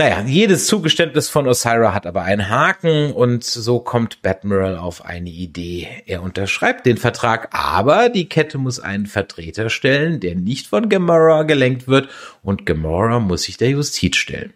[0.00, 5.28] Naja, jedes Zugeständnis von Osira hat aber einen Haken und so kommt Batmiral auf eine
[5.28, 5.88] Idee.
[6.06, 11.42] Er unterschreibt den Vertrag, aber die Kette muss einen Vertreter stellen, der nicht von Gamora
[11.42, 12.08] gelenkt wird
[12.42, 14.54] und Gamora muss sich der Justiz stellen.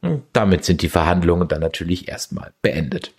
[0.00, 3.12] Und damit sind die Verhandlungen dann natürlich erstmal beendet.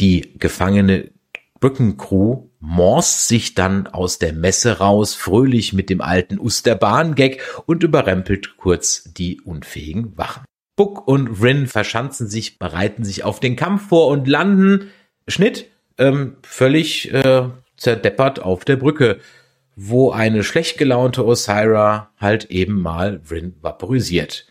[0.00, 1.10] Die gefangene
[1.58, 8.56] Brückencrew morst sich dann aus der Messe raus, fröhlich mit dem alten Usterbahn-Gag und überrempelt
[8.58, 10.44] kurz die unfähigen Wachen.
[10.76, 14.90] Buck und Rin verschanzen sich, bereiten sich auf den Kampf vor und landen,
[15.26, 15.66] Schnitt,
[15.98, 19.18] ähm, völlig äh, zerdeppert auf der Brücke,
[19.76, 24.46] wo eine schlecht gelaunte Osira halt eben mal Rin vaporisiert.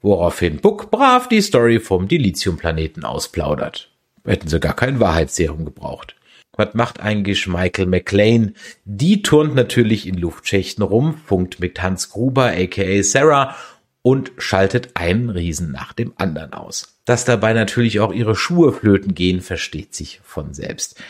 [0.00, 3.92] Woraufhin Buck brav die Story vom Dilithium-Planeten ausplaudert.
[4.24, 6.16] Hätten sie gar kein Wahrheitsserum gebraucht.
[6.54, 8.54] Was macht eigentlich Michael McLean?
[8.84, 13.56] Die turnt natürlich in Luftschächten rum, funkt mit Hans Gruber aka Sarah
[14.02, 16.98] und schaltet einen Riesen nach dem anderen aus.
[17.06, 21.00] Dass dabei natürlich auch ihre Schuhe flöten gehen, versteht sich von selbst.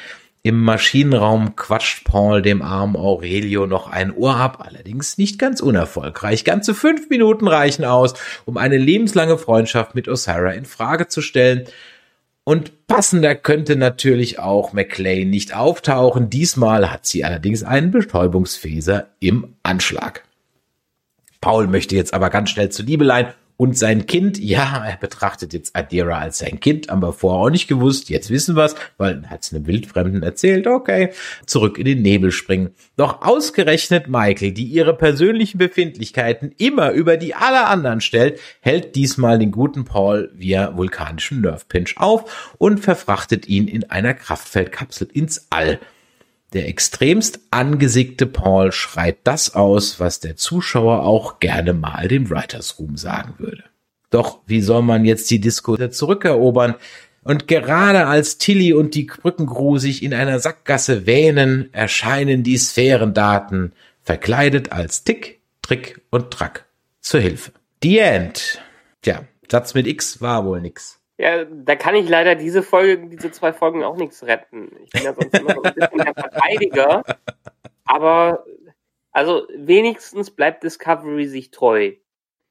[0.44, 6.44] Im Maschinenraum quatscht Paul dem armen Aurelio noch ein Ohr ab, allerdings nicht ganz unerfolgreich.
[6.44, 11.64] Ganze fünf Minuten reichen aus, um eine lebenslange Freundschaft mit Osira in Frage zu stellen.
[12.44, 16.28] Und passender könnte natürlich auch McLean nicht auftauchen.
[16.28, 20.24] Diesmal hat sie allerdings einen Betäubungsfäser im Anschlag.
[21.40, 25.76] Paul möchte jetzt aber ganz schnell zu Liebelein und sein Kind, ja, er betrachtet jetzt
[25.76, 28.10] Adira als sein Kind, aber vorher auch nicht gewusst.
[28.10, 30.66] Jetzt wissen wir's, weil hat es einem Wildfremden erzählt.
[30.66, 31.12] Okay,
[31.46, 32.70] zurück in den Nebel springen.
[32.96, 39.38] Doch ausgerechnet Michael, die ihre persönlichen Befindlichkeiten immer über die aller anderen stellt, hält diesmal
[39.38, 45.46] den guten Paul via vulkanischem Nerve Pinch auf und verfrachtet ihn in einer Kraftfeldkapsel ins
[45.50, 45.78] All.
[46.52, 52.78] Der extremst angesickte Paul schreit das aus, was der Zuschauer auch gerne mal dem Writers
[52.78, 53.64] Room sagen würde.
[54.10, 56.74] Doch wie soll man jetzt die Disco zurückerobern?
[57.24, 63.72] Und gerade als Tilly und die Brückencrew sich in einer Sackgasse wähnen, erscheinen die Sphärendaten,
[64.02, 66.66] verkleidet als Tick, Trick und Track
[67.00, 67.52] zur Hilfe.
[67.82, 68.60] The End.
[69.02, 71.01] Tja, Satz mit X war wohl nix.
[71.22, 74.72] Ja, da kann ich leider diese Folge, diese zwei Folgen auch nichts retten.
[74.82, 77.04] Ich bin ja sonst immer so ein bisschen der Verteidiger.
[77.84, 78.44] Aber,
[79.12, 81.92] also, wenigstens bleibt Discovery sich treu.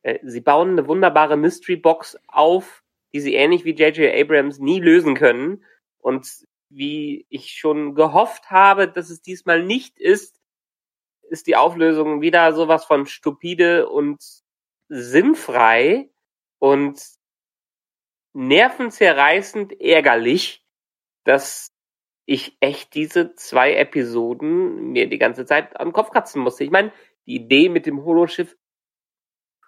[0.03, 2.81] Äh, sie bauen eine wunderbare Mystery Box auf,
[3.11, 4.15] die sie ähnlich wie J.J.
[4.15, 5.65] Abrams nie lösen können.
[5.97, 6.29] Und
[6.69, 10.39] wie ich schon gehofft habe, dass es diesmal nicht ist,
[11.23, 14.23] ist die Auflösung wieder sowas von stupide und
[14.87, 16.09] sinnfrei.
[16.57, 17.19] Und
[18.33, 20.65] nervenzerreißend ärgerlich,
[21.23, 21.71] dass
[22.25, 26.63] ich echt diese zwei Episoden mir die ganze Zeit am Kopf kratzen musste.
[26.63, 26.91] Ich meine,
[27.25, 28.55] die Idee mit dem Holoschiff,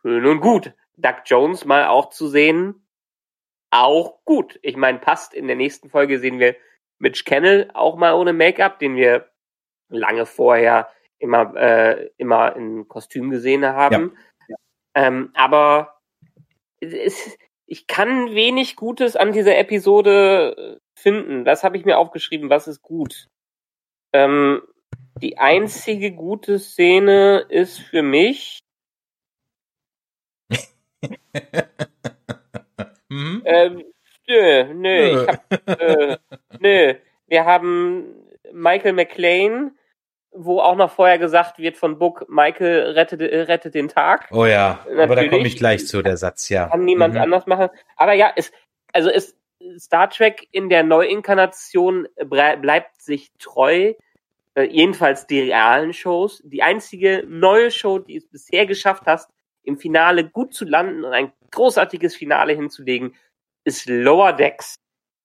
[0.01, 0.73] schön und gut.
[0.95, 2.87] Doug Jones mal auch zu sehen,
[3.71, 4.59] auch gut.
[4.61, 5.33] Ich meine, passt.
[5.33, 6.55] In der nächsten Folge sehen wir
[6.99, 9.31] Mitch Kennel auch mal ohne Make-up, den wir
[9.89, 14.15] lange vorher immer, äh, immer in Kostüm gesehen haben.
[14.47, 14.55] Ja.
[14.95, 16.01] Ähm, aber
[16.79, 21.45] es, ich kann wenig Gutes an dieser Episode äh, finden.
[21.45, 22.49] Das habe ich mir aufgeschrieben.
[22.49, 23.27] Was ist gut?
[24.13, 24.61] Ähm,
[25.21, 28.59] die einzige gute Szene ist für mich.
[33.09, 33.41] mhm.
[33.45, 33.83] ähm,
[34.27, 36.17] nö, nö, ich hab, äh,
[36.59, 36.95] nö.
[37.27, 39.77] Wir haben Michael McLean,
[40.45, 44.27] wo auch noch vorher gesagt wird von Book, Michael rettet, äh, rettet den Tag.
[44.31, 45.01] Oh ja, Natürlich.
[45.01, 46.67] aber da komme ich gleich zu, der Satz, ja.
[46.67, 47.21] Kann niemand mhm.
[47.21, 47.69] anders machen.
[47.95, 48.51] Aber ja, es,
[48.91, 49.35] also es,
[49.77, 53.93] Star Trek in der Neuinkarnation bleibt sich treu,
[54.55, 56.41] äh, jedenfalls die realen Shows.
[56.45, 59.29] Die einzige neue Show, die es bisher geschafft hast,
[59.63, 63.15] im Finale gut zu landen und ein großartiges Finale hinzulegen,
[63.63, 64.75] ist Lower Decks.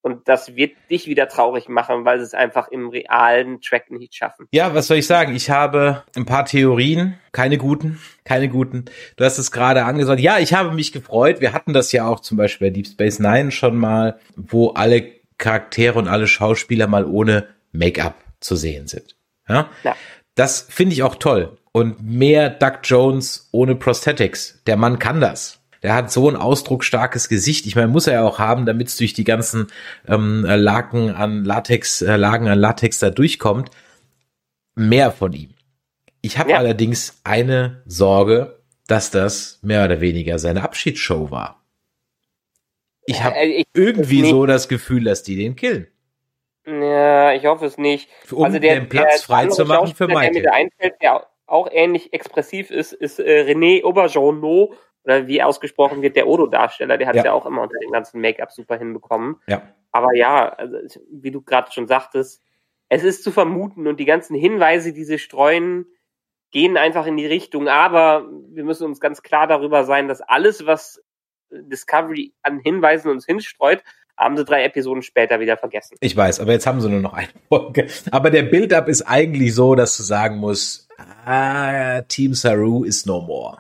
[0.00, 4.14] Und das wird dich wieder traurig machen, weil sie es einfach im realen Track nicht
[4.14, 4.46] schaffen.
[4.52, 5.34] Ja, was soll ich sagen?
[5.34, 8.84] Ich habe ein paar Theorien, keine guten, keine guten.
[9.16, 10.20] Du hast es gerade angesagt.
[10.20, 11.40] Ja, ich habe mich gefreut.
[11.40, 15.18] Wir hatten das ja auch zum Beispiel bei Deep Space Nine schon mal, wo alle
[15.37, 19.16] Charaktere und alle Schauspieler mal ohne Make-up zu sehen sind.
[19.48, 19.68] Ja?
[19.82, 19.96] ja.
[20.34, 21.58] das finde ich auch toll.
[21.72, 24.62] Und mehr Doug Jones ohne Prosthetics.
[24.66, 25.58] Der Mann kann das.
[25.83, 27.67] Der hat so ein ausdrucksstarkes Gesicht.
[27.67, 29.69] Ich meine, muss er ja auch haben, damit es durch die ganzen
[30.07, 33.71] ähm, Laken an Latex, äh, Lagen an Latex da durchkommt.
[34.75, 35.55] Mehr von ihm.
[36.21, 36.59] Ich habe ja.
[36.59, 41.62] allerdings eine Sorge, dass das mehr oder weniger seine Abschiedsshow war.
[43.07, 45.87] Ich habe äh, irgendwie so das Gefühl, dass die den killen.
[46.67, 48.11] Ja, ich hoffe es nicht.
[48.31, 50.33] Um also der, den Platz frei zu machen für Michael.
[50.33, 55.42] Der mir da einfällt, der auch ähnlich expressiv ist, ist äh, René Aubergeonneau, oder wie
[55.42, 56.98] ausgesprochen wird, der Odo-Darsteller.
[56.98, 57.26] Der hat ja.
[57.26, 59.37] ja auch immer unter den ganzen Make-up super hinbekommen.
[59.46, 59.62] Ja.
[59.92, 62.42] Aber ja, also, wie du gerade schon sagtest,
[62.88, 65.87] es ist zu vermuten und die ganzen Hinweise, die sie streuen,
[66.50, 67.68] gehen einfach in die Richtung.
[67.68, 71.02] Aber wir müssen uns ganz klar darüber sein, dass alles, was
[71.50, 73.82] Discovery an Hinweisen uns hinstreut,
[74.16, 75.96] haben sie drei Episoden später wieder vergessen.
[76.00, 77.87] Ich weiß, aber jetzt haben sie nur noch eine Folge.
[78.11, 80.88] Aber der Build-up ist eigentlich so, dass du sagen musst,
[81.24, 83.58] ah, Team Saru is no more.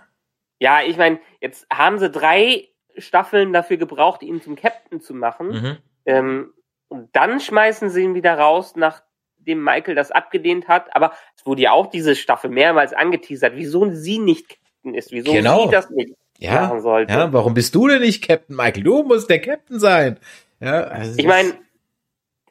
[0.58, 5.48] Ja, ich meine, jetzt haben sie drei Staffeln dafür gebraucht, ihn zum Captain zu machen.
[5.48, 5.76] Mhm.
[6.04, 6.54] Ähm,
[6.88, 10.94] und dann schmeißen sie ihn wieder raus, nachdem Michael das abgelehnt hat.
[10.96, 15.32] Aber es wurde ja auch diese Staffel mehrmals angeteasert, wieso sie nicht Captain ist, wieso
[15.32, 15.66] genau.
[15.66, 17.12] sie das nicht ja, machen sollte.
[17.12, 18.82] Ja, warum bist du denn nicht Captain Michael?
[18.82, 20.18] Du musst der Captain sein.
[20.60, 21.54] Ja, also ich meine,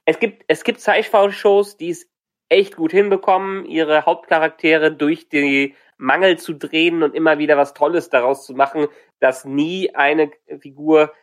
[0.06, 2.08] es gibt, es gibt Sci-Fi-Shows, die es
[2.50, 8.10] echt gut hinbekommen, ihre Hauptcharaktere durch die Mangel zu drehen und immer wieder was Tolles
[8.10, 8.88] daraus zu machen,
[9.20, 11.14] dass nie eine Figur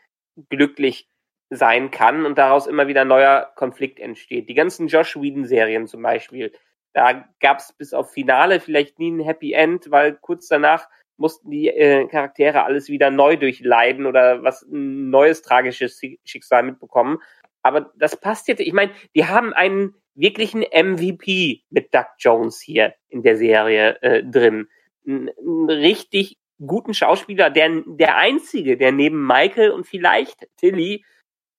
[0.51, 1.09] glücklich
[1.51, 4.49] sein kann und daraus immer wieder neuer Konflikt entsteht.
[4.49, 6.53] Die ganzen Josh Whedon-Serien zum Beispiel,
[6.93, 11.51] da gab es bis auf Finale vielleicht nie ein Happy End, weil kurz danach mussten
[11.51, 17.19] die äh, Charaktere alles wieder neu durchleiden oder was ein neues tragisches Schicksal mitbekommen.
[17.63, 18.61] Aber das passt jetzt.
[18.61, 24.22] Ich meine, die haben einen wirklichen MVP mit Doug Jones hier in der Serie äh,
[24.24, 24.68] drin.
[25.07, 25.31] Einen
[25.68, 31.05] richtig guten Schauspieler, der der einzige, der neben Michael und vielleicht Tilly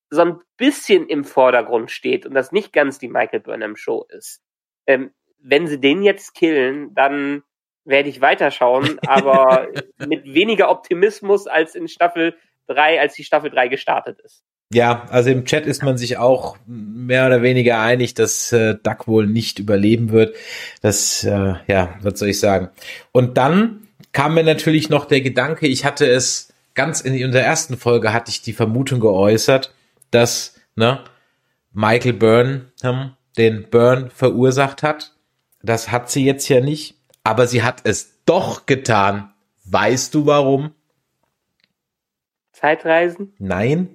[0.09, 4.41] so ein bisschen im Vordergrund steht und das nicht ganz die Michael Burnham Show ist.
[4.87, 7.43] Ähm, wenn sie den jetzt killen, dann
[7.83, 9.67] werde ich weiterschauen, aber
[10.07, 12.35] mit weniger Optimismus als in Staffel
[12.67, 14.43] 3, als die Staffel 3 gestartet ist.
[14.73, 19.07] Ja, also im Chat ist man sich auch mehr oder weniger einig, dass äh, Duck
[19.07, 20.35] wohl nicht überleben wird.
[20.81, 22.69] Das, äh, ja, was soll ich sagen.
[23.11, 27.77] Und dann kam mir natürlich noch der Gedanke, ich hatte es ganz in, der ersten
[27.77, 29.73] Folge hatte ich die Vermutung geäußert,
[30.11, 31.03] dass ne,
[31.71, 35.13] Michael Byrne hm, den Burn verursacht hat.
[35.61, 39.33] Das hat sie jetzt ja nicht aber sie hat es doch getan.
[39.65, 40.73] Weißt du warum?
[42.53, 43.33] Zeitreisen?
[43.39, 43.89] Nein.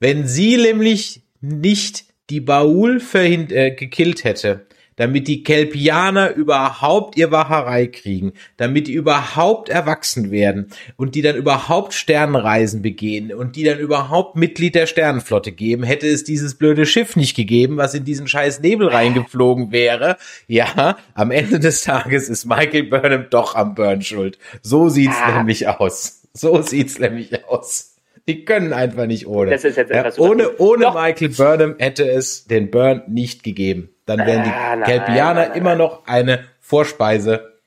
[0.00, 7.30] Wenn sie nämlich nicht die Baul verhind äh, gekillt hätte, damit die Kelpianer überhaupt ihr
[7.30, 13.64] Wacherei kriegen, damit die überhaupt erwachsen werden und die dann überhaupt Sternreisen begehen und die
[13.64, 18.04] dann überhaupt Mitglied der Sternenflotte geben, hätte es dieses blöde Schiff nicht gegeben, was in
[18.04, 20.18] diesen scheiß Nebel reingeflogen wäre.
[20.48, 24.38] Ja, am Ende des Tages ist Michael Burnham doch am Burn schuld.
[24.60, 25.38] So sieht's ah.
[25.38, 26.22] nämlich aus.
[26.34, 27.89] So sieht's nämlich aus.
[28.28, 29.50] Die können einfach nicht ohne.
[29.50, 34.26] Das ist jetzt ja, ohne ohne Michael Burnham hätte es den Burn nicht gegeben dann
[34.26, 37.60] wären die ah, Kelpianer immer noch eine Vorspeise.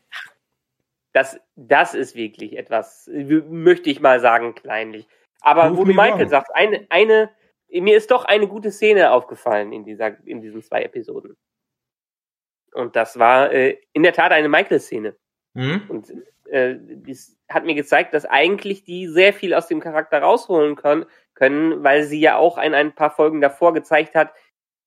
[1.13, 5.07] Das, das ist wirklich etwas, möchte ich mal sagen, kleinlich.
[5.41, 7.29] Aber Ruf wo du Michael sagst, eine, eine,
[7.69, 11.37] mir ist doch eine gute Szene aufgefallen in dieser, in diesen zwei Episoden.
[12.73, 15.15] Und das war äh, in der Tat eine Michael-Szene.
[15.53, 15.83] Mhm.
[15.87, 16.11] Und
[16.53, 21.05] äh, dies hat mir gezeigt, dass eigentlich die sehr viel aus dem Charakter rausholen können,
[21.33, 24.31] können, weil sie ja auch in ein paar Folgen davor gezeigt hat,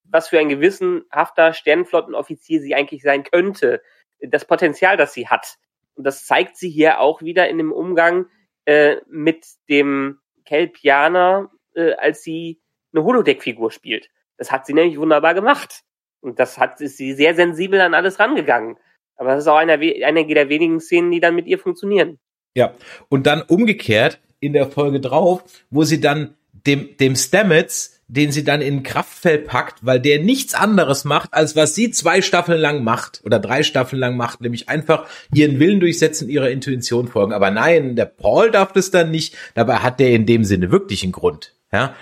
[0.04, 3.82] was für ein gewissenhafter Sternenflottenoffizier sie eigentlich sein könnte,
[4.20, 5.56] das Potenzial, das sie hat.
[5.96, 8.26] Und das zeigt sie hier auch wieder in dem Umgang
[8.64, 12.60] äh, mit dem Kelpianer, äh, als sie
[12.94, 14.08] eine Holodeck-Figur spielt.
[14.36, 15.82] Das hat sie nämlich wunderbar gemacht.
[16.20, 18.78] Und das hat ist sie sehr sensibel an alles rangegangen.
[19.16, 22.18] Aber das ist auch einer, einer der wenigen Szenen, die dann mit ihr funktionieren.
[22.54, 22.74] Ja,
[23.08, 28.44] und dann umgekehrt in der Folge drauf, wo sie dann dem, dem Stamets den sie
[28.44, 32.84] dann in Kraftfeld packt, weil der nichts anderes macht, als was sie zwei Staffeln lang
[32.84, 37.32] macht oder drei Staffeln lang macht, nämlich einfach ihren Willen durchsetzen, ihrer Intuition folgen.
[37.32, 39.36] Aber nein, der Paul darf das dann nicht.
[39.54, 41.52] Dabei hat der in dem Sinne wirklich einen Grund.
[41.72, 41.94] Ja,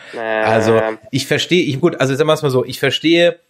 [0.45, 3.41] also ich verstehe, ich gut, also sagen wir es mal so, ich verstehe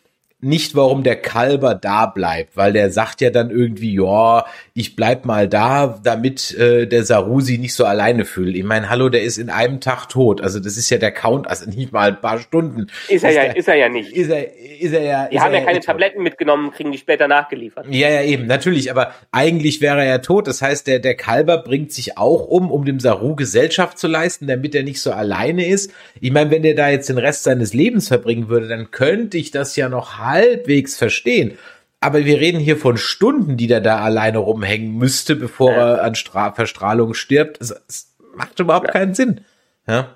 [0.45, 5.24] nicht, warum der Kalber da bleibt, weil der sagt ja dann irgendwie, ja, ich bleib
[5.24, 8.55] mal da, damit äh, der Sarusi nicht so alleine fühlt.
[8.57, 10.40] Ich meine, hallo, der ist in einem Tag tot.
[10.40, 12.88] Also das ist ja der Count, also nicht mal ein paar Stunden.
[13.09, 14.12] Ist er ist ja, der, ist er ja nicht.
[14.12, 15.28] Ist er, ist er ja.
[15.28, 17.86] Die haben ja keine Tabletten mitgenommen, kriegen die später nachgeliefert.
[17.90, 20.47] Ja, ja, eben, natürlich, aber eigentlich wäre er ja tot.
[20.47, 24.47] Das heißt, der, der Kalber bringt sich auch um, um dem Saru Gesellschaft zu leisten,
[24.47, 25.92] damit er nicht so alleine ist.
[26.20, 29.51] Ich meine, wenn der da jetzt den Rest seines Lebens verbringen würde, dann könnte ich
[29.51, 31.59] das ja noch halbwegs verstehen.
[32.01, 35.95] Aber wir reden hier von Stunden, die der da alleine rumhängen müsste, bevor ja.
[35.95, 37.61] er an Stra Verstrahlung stirbt.
[37.61, 38.93] Es, es macht überhaupt ja.
[38.93, 39.45] keinen Sinn.
[39.87, 40.14] Ja?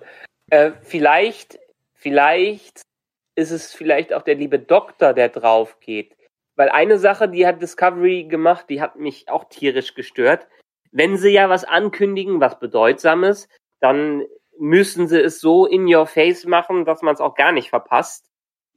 [0.51, 1.59] Äh, vielleicht,
[1.95, 2.83] vielleicht
[3.37, 6.15] ist es vielleicht auch der liebe Doktor, der drauf geht.
[6.57, 10.47] Weil eine Sache, die hat Discovery gemacht, die hat mich auch tierisch gestört.
[10.91, 13.49] Wenn sie ja was ankündigen, was Bedeutsames,
[13.81, 14.25] dann
[14.59, 18.28] müssen sie es so in your face machen, dass man es auch gar nicht verpasst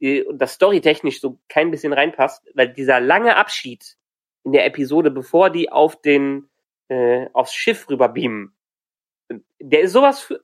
[0.02, 3.96] und das storytechnisch so kein bisschen reinpasst, weil dieser lange Abschied
[4.44, 6.48] in der Episode, bevor die auf den
[6.88, 8.54] äh, aufs Schiff rüber beamen,
[9.60, 10.34] der ist sowas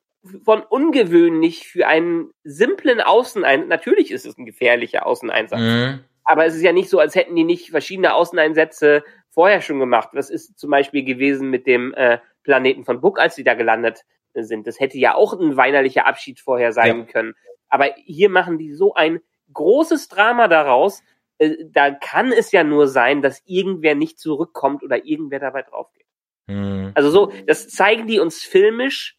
[0.45, 3.69] von ungewöhnlich für einen simplen Außeneinsatz.
[3.69, 6.05] Natürlich ist es ein gefährlicher Außeneinsatz, mhm.
[6.25, 10.11] aber es ist ja nicht so, als hätten die nicht verschiedene Außeneinsätze vorher schon gemacht.
[10.13, 14.05] Was ist zum Beispiel gewesen mit dem äh, Planeten von Book, als die da gelandet
[14.35, 14.67] sind?
[14.67, 17.05] Das hätte ja auch ein weinerlicher Abschied vorher sein ja.
[17.05, 17.35] können.
[17.69, 19.21] Aber hier machen die so ein
[19.53, 21.03] großes Drama daraus.
[21.39, 26.07] Äh, da kann es ja nur sein, dass irgendwer nicht zurückkommt oder irgendwer dabei draufgeht.
[26.49, 26.93] Hm.
[26.95, 29.19] Also so, das zeigen die uns filmisch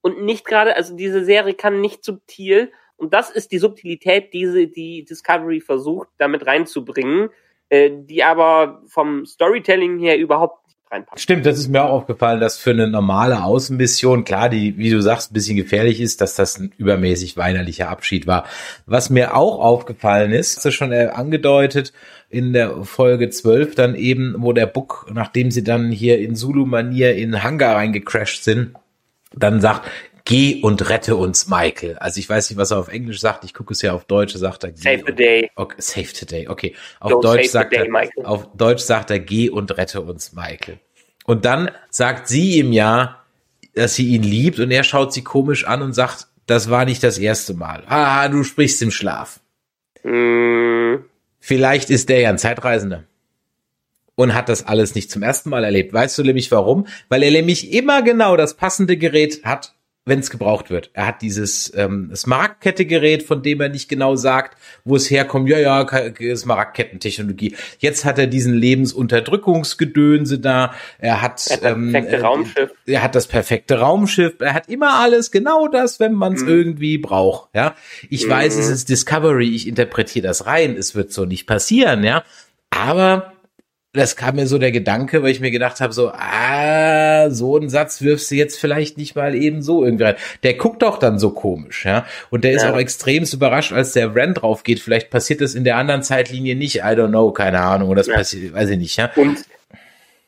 [0.00, 4.66] und nicht gerade, also diese Serie kann nicht subtil und das ist die Subtilität, diese
[4.66, 7.30] die Discovery versucht damit reinzubringen,
[7.68, 10.59] äh, die aber vom Storytelling her überhaupt
[10.90, 11.22] reinpasst.
[11.22, 15.00] Stimmt, das ist mir auch aufgefallen, dass für eine normale Außenmission, klar, die, wie du
[15.00, 18.44] sagst, ein bisschen gefährlich ist, dass das ein übermäßig weinerlicher Abschied war.
[18.86, 21.92] Was mir auch aufgefallen ist, hast du schon äh, angedeutet,
[22.28, 27.16] in der Folge 12 dann eben, wo der Book, nachdem sie dann hier in Zulu-Manier
[27.16, 28.74] in Hangar reingecrashed sind,
[29.34, 29.88] dann sagt,
[30.30, 31.98] geh und rette uns, Michael.
[31.98, 33.44] Also ich weiß nicht, was er auf Englisch sagt.
[33.44, 34.32] Ich gucke es ja auf Deutsch.
[34.34, 34.70] Sagt er.
[34.76, 35.50] Save the day.
[35.56, 36.46] Okay, save the day.
[36.46, 36.76] Okay.
[37.00, 37.90] Auf Don't Deutsch sagt day, er.
[37.90, 38.24] Michael.
[38.24, 40.78] Auf Deutsch sagt er, geh und rette uns, Michael.
[41.24, 43.24] Und dann sagt sie ihm ja,
[43.74, 47.02] dass sie ihn liebt und er schaut sie komisch an und sagt, das war nicht
[47.02, 47.82] das erste Mal.
[47.86, 49.40] Ah, du sprichst im Schlaf.
[50.04, 51.04] Mm.
[51.40, 53.04] Vielleicht ist der ja ein Zeitreisender
[54.14, 55.92] und hat das alles nicht zum ersten Mal erlebt.
[55.92, 56.86] Weißt du nämlich warum?
[57.08, 59.74] Weil er nämlich immer genau das passende Gerät hat,
[60.06, 60.90] wenn es gebraucht wird.
[60.94, 65.48] Er hat dieses ähm, Smaragdkette-Gerät, von dem er nicht genau sagt, wo es herkommt.
[65.48, 65.86] Ja, ja,
[66.36, 67.54] Smaragdkettentechnologie.
[67.78, 70.74] Jetzt hat er diesen Lebensunterdrückungsgedönse da.
[70.98, 72.70] Er hat, er hat das ähm, perfekte äh, Raumschiff.
[72.86, 74.34] Er hat das perfekte Raumschiff.
[74.40, 76.48] Er hat immer alles, genau das, wenn man es mhm.
[76.48, 77.50] irgendwie braucht.
[77.54, 77.74] Ja,
[78.08, 78.30] ich mhm.
[78.30, 79.54] weiß, es ist Discovery.
[79.54, 80.76] Ich interpretiere das rein.
[80.76, 82.04] Es wird so nicht passieren.
[82.04, 82.24] Ja,
[82.70, 83.29] aber
[83.92, 87.68] das kam mir so der Gedanke, weil ich mir gedacht habe, so, ah, so einen
[87.68, 90.16] Satz wirfst du jetzt vielleicht nicht mal eben so irgendwie rein.
[90.44, 92.06] Der guckt doch dann so komisch, ja.
[92.30, 92.72] Und der ist ja.
[92.72, 94.78] auch extremst überrascht, als der Ren drauf geht.
[94.78, 96.76] Vielleicht passiert das in der anderen Zeitlinie nicht.
[96.76, 97.88] I don't know, keine Ahnung.
[97.88, 98.14] Oder das ja.
[98.14, 99.10] passiert, weiß ich nicht, ja.
[99.16, 99.44] Und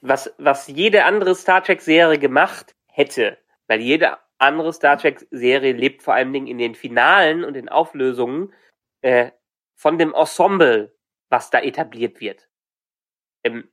[0.00, 3.38] was, was jede andere Star Trek-Serie gemacht hätte,
[3.68, 8.52] weil jede andere Star Trek-Serie lebt vor allen Dingen in den Finalen und den Auflösungen
[9.02, 9.30] äh,
[9.76, 10.92] von dem Ensemble,
[11.28, 12.48] was da etabliert wird.
[13.44, 13.68] Ähm,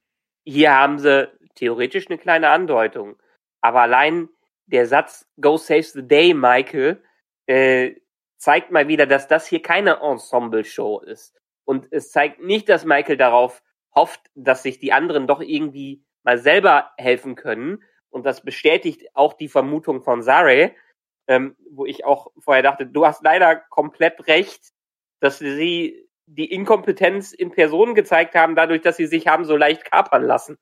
[0.46, 3.18] hier haben sie theoretisch eine kleine Andeutung.
[3.62, 4.30] Aber allein
[4.66, 7.04] der Satz Go Save the Day, Michael,
[7.48, 7.96] äh,
[8.38, 11.36] zeigt mal wieder, dass das hier keine Ensemble-Show ist.
[11.66, 13.62] Und es zeigt nicht, dass Michael darauf
[13.94, 17.84] hofft, dass sich die anderen doch irgendwie mal selber helfen können.
[18.10, 20.74] Und das bestätigt auch die Vermutung von Sare,
[21.28, 24.72] ähm, wo ich auch vorher dachte, du hast leider komplett recht,
[25.20, 29.90] dass sie die Inkompetenz in Person gezeigt haben, dadurch, dass sie sich haben so leicht
[29.90, 30.58] kapern lassen.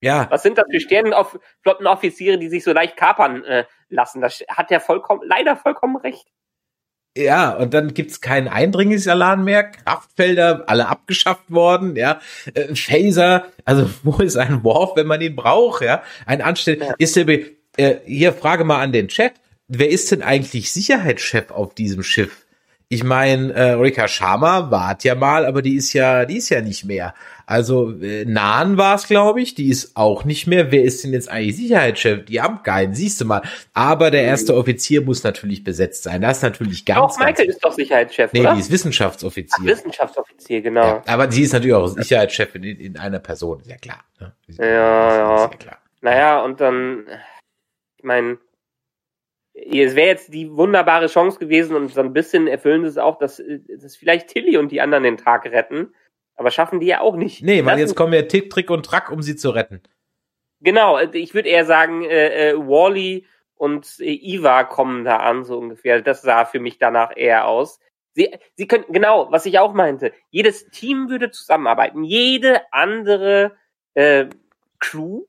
[0.00, 0.26] Ja.
[0.30, 4.20] Was sind das für Sternenflottenoffiziere, die sich so leicht kapern äh, lassen?
[4.20, 6.26] Das hat er vollkommen, leider vollkommen recht.
[7.16, 12.20] Ja, und dann gibt's keinen Eindringlichsalarm mehr, Kraftfelder, alle abgeschafft worden, ja.
[12.54, 16.02] Äh, Phaser, also wo ist ein Worf, wenn man ihn braucht, ja?
[16.26, 16.94] Ein Anstell ja.
[16.98, 17.28] ist der,
[17.76, 19.34] äh, hier Frage mal an den Chat,
[19.68, 22.43] wer ist denn eigentlich Sicherheitschef auf diesem Schiff?
[22.88, 26.60] Ich meine, äh, Rika Sharma wart ja mal, aber die ist ja, die ist ja
[26.60, 27.14] nicht mehr.
[27.46, 30.70] Also äh, Nahen war es, glaube ich, die ist auch nicht mehr.
[30.70, 32.24] Wer ist denn jetzt eigentlich Sicherheitschef?
[32.26, 33.42] Die haben keinen, siehst du mal.
[33.72, 36.20] Aber der erste Offizier muss natürlich besetzt sein.
[36.20, 37.00] Das ist natürlich ganz.
[37.00, 38.50] Auch Michael ganz, ist doch Sicherheitschef, nee, oder?
[38.50, 39.56] Nee, die ist Wissenschaftsoffizier.
[39.60, 40.86] Ach, Wissenschaftsoffizier, genau.
[40.86, 44.04] Ja, aber sie ist natürlich auch Sicherheitschefin in, in einer Person, ist ja klar.
[44.20, 44.32] Ne?
[44.58, 45.40] Ja, ja.
[45.40, 45.78] ja klar.
[46.00, 47.06] Naja, und dann,
[47.96, 48.38] ich meine,
[49.54, 53.42] es wäre jetzt die wunderbare Chance gewesen und so ein bisschen erfüllen es auch, dass,
[53.68, 55.94] dass vielleicht Tilly und die anderen den Tag retten.
[56.36, 57.42] Aber schaffen die ja auch nicht.
[57.44, 59.82] Nee, weil jetzt kommen ja Tick, Trick und Track, um sie zu retten.
[60.60, 65.58] Genau, ich würde eher sagen, äh, äh, Wally und äh, Iva kommen da an, so
[65.58, 66.00] ungefähr.
[66.02, 67.78] Das sah für mich danach eher aus.
[68.14, 72.02] Sie, sie können, genau, was ich auch meinte, jedes Team würde zusammenarbeiten.
[72.02, 73.56] Jede andere
[73.94, 74.26] äh,
[74.80, 75.24] Crew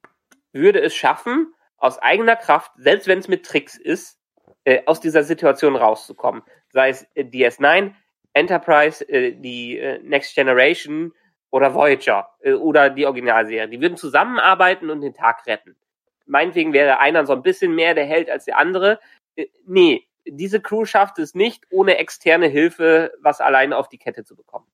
[0.53, 1.53] würde es schaffen,
[1.85, 4.19] aus eigener Kraft, selbst wenn es mit Tricks ist,
[4.63, 6.41] äh, aus dieser Situation rauszukommen.
[6.69, 7.93] Sei es äh, DS9,
[8.33, 11.13] Enterprise, äh, die äh, Next Generation
[11.51, 13.69] oder Voyager äh, oder die Originalserie.
[13.69, 15.75] Die würden zusammenarbeiten und den Tag retten.
[16.25, 18.99] Meinetwegen wäre einer so ein bisschen mehr der Held als der andere.
[19.35, 24.23] Äh, nee, diese Crew schafft es nicht, ohne externe Hilfe was alleine auf die Kette
[24.23, 24.65] zu bekommen.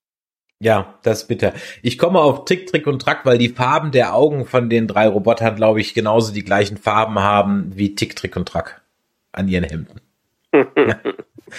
[0.62, 1.54] Ja, das ist bitter.
[1.82, 5.08] Ich komme auf Tick, Trick und Track, weil die Farben der Augen von den drei
[5.08, 8.80] Robotern, glaube ich, genauso die gleichen Farben haben wie Tick, Trick und Track
[9.32, 10.00] an ihren Hemden.
[10.54, 11.00] ja.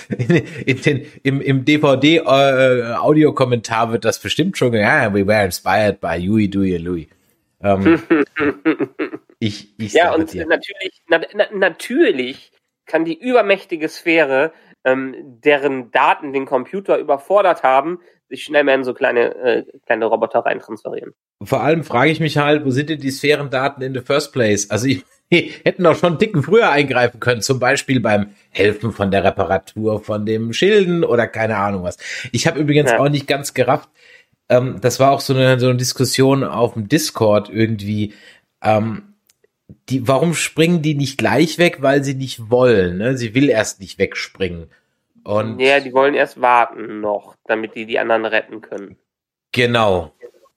[0.18, 6.00] in, in den, Im im DVD-Audiokommentar äh, wird das bestimmt schon, ja, we were inspired
[6.00, 7.08] by Yui, Dewey and Louis.
[7.62, 8.02] Ähm,
[9.40, 10.46] ich, ich ja, und dir.
[10.46, 12.54] natürlich, na, na, natürlich
[12.86, 14.54] kann die übermächtige Sphäre,
[14.86, 18.00] ähm, deren Daten den Computer überfordert haben,
[18.36, 21.14] schnell in so kleine, äh, kleine Roboter reintransferieren.
[21.42, 24.70] Vor allem frage ich mich halt, wo sind denn die Sphärendaten in the first place?
[24.70, 25.04] Also ich
[25.64, 30.26] hätten auch schon dicken früher eingreifen können, zum Beispiel beim Helfen von der Reparatur von
[30.26, 31.98] dem Schilden oder keine Ahnung was.
[32.32, 33.00] Ich habe übrigens ja.
[33.00, 33.90] auch nicht ganz gerafft,
[34.50, 38.14] ähm, das war auch so eine, so eine Diskussion auf dem Discord irgendwie,
[38.62, 39.14] ähm,
[39.90, 41.78] die, warum springen die nicht gleich weg?
[41.82, 42.98] Weil sie nicht wollen.
[42.98, 43.18] Ne?
[43.18, 44.70] Sie will erst nicht wegspringen.
[45.24, 48.98] Und ja, die wollen erst warten noch, damit die die anderen retten können.
[49.52, 50.12] Genau.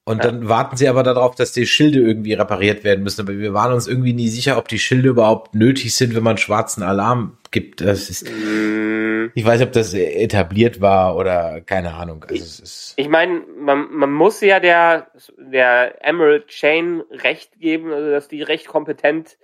[0.09, 0.31] Und ja.
[0.31, 3.23] dann warten sie aber darauf, dass die Schilde irgendwie repariert werden müssen.
[3.23, 6.39] Aber wir waren uns irgendwie nie sicher, ob die Schilde überhaupt nötig sind, wenn man
[6.39, 7.81] schwarzen Alarm gibt.
[7.81, 9.33] Das ist, mm.
[9.35, 12.23] ich weiß nicht, ob das etabliert war oder keine Ahnung.
[12.23, 17.93] Also ich, ist ich meine, man, man muss ja der, der Emerald Chain recht geben,
[17.93, 19.39] also dass die recht kompetent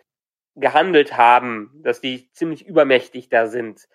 [0.54, 3.88] gehandelt haben, dass die ziemlich übermächtig da sind.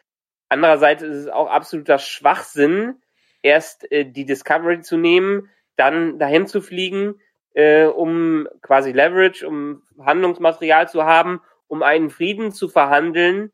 [0.50, 2.96] Andererseits ist es auch absoluter Schwachsinn,
[3.42, 7.16] erst äh, die Discovery zu nehmen, dann dahin zu fliegen,
[7.54, 13.52] äh, um quasi Leverage, um Handlungsmaterial zu haben, um einen Frieden zu verhandeln,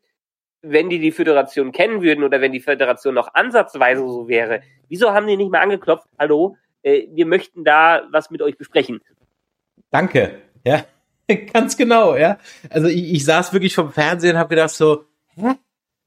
[0.62, 4.62] wenn die die Föderation kennen würden oder wenn die Föderation noch ansatzweise so wäre.
[4.88, 6.06] Wieso haben die nicht mal angeklopft?
[6.18, 9.00] Hallo, äh, wir möchten da was mit euch besprechen.
[9.90, 10.84] Danke, ja,
[11.52, 12.38] ganz genau, ja.
[12.70, 15.54] Also ich, ich saß wirklich vom Fernsehen und habe gedacht so, hä?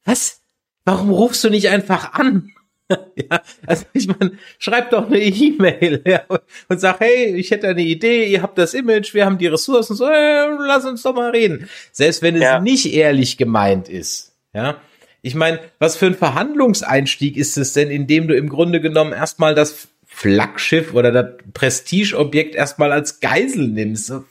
[0.06, 0.42] Was?
[0.88, 2.54] Warum rufst du nicht einfach an?
[2.90, 6.22] ja, also ich meine, schreib doch eine E-Mail ja,
[6.70, 9.98] und sag, hey, ich hätte eine Idee, ihr habt das Image, wir haben die Ressourcen,
[9.98, 11.68] so, äh, lass uns doch mal reden.
[11.92, 12.62] Selbst wenn es ja.
[12.62, 14.78] nicht ehrlich gemeint ist, ja.
[15.22, 19.56] Ich meine, was für ein Verhandlungseinstieg ist es denn, indem du im Grunde genommen erstmal
[19.56, 24.10] das Flaggschiff oder das Prestigeobjekt erstmal als Geisel nimmst?
[24.10, 24.24] Was,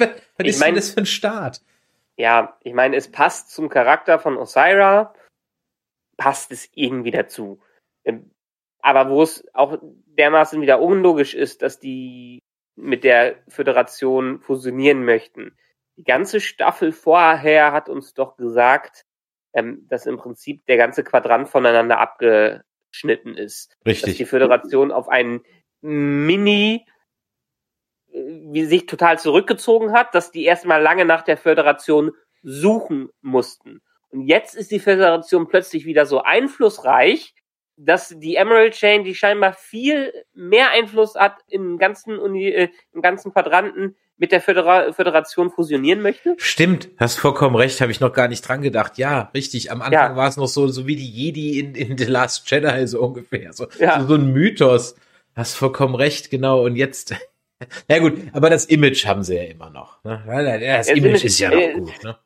[0.00, 0.08] was
[0.38, 1.60] ist mein, das für ein Start?
[2.16, 5.14] Ja, ich meine, es passt zum Charakter von Osira,
[6.20, 7.60] passt es irgendwie dazu.
[8.04, 8.30] Ähm,
[8.82, 12.42] aber wo es auch dermaßen wieder unlogisch ist, dass die
[12.76, 15.56] mit der Föderation fusionieren möchten.
[15.96, 19.06] Die ganze Staffel vorher hat uns doch gesagt,
[19.54, 23.78] ähm, dass im Prinzip der ganze Quadrant voneinander abgeschnitten ist.
[23.86, 24.10] Richtig.
[24.10, 25.40] Dass die Föderation auf einen
[25.80, 26.86] Mini
[28.12, 28.18] äh,
[28.52, 32.12] wie sich total zurückgezogen hat, dass die erstmal lange nach der Föderation
[32.42, 33.80] suchen mussten.
[34.10, 37.34] Und jetzt ist die Föderation plötzlich wieder so einflussreich,
[37.76, 43.00] dass die Emerald Chain, die scheinbar viel mehr Einfluss hat im ganzen, Uni, äh, im
[43.02, 46.34] ganzen Quadranten, mit der Födera Föderation fusionieren möchte?
[46.36, 48.98] Stimmt, hast vollkommen recht, habe ich noch gar nicht dran gedacht.
[48.98, 49.72] Ja, richtig.
[49.72, 50.16] Am Anfang ja.
[50.16, 53.54] war es noch so, so wie die Jedi in, in The Last Jedi, so ungefähr.
[53.54, 54.00] So, ja.
[54.00, 54.94] so, so ein Mythos.
[55.34, 56.62] Hast vollkommen recht, genau.
[56.64, 57.14] Und jetzt.
[57.88, 60.04] Na ja, gut, aber das Image haben sie ja immer noch.
[60.04, 60.22] Ne?
[60.60, 62.04] Das Image ist ja noch äh, gut.
[62.04, 62.18] Ne?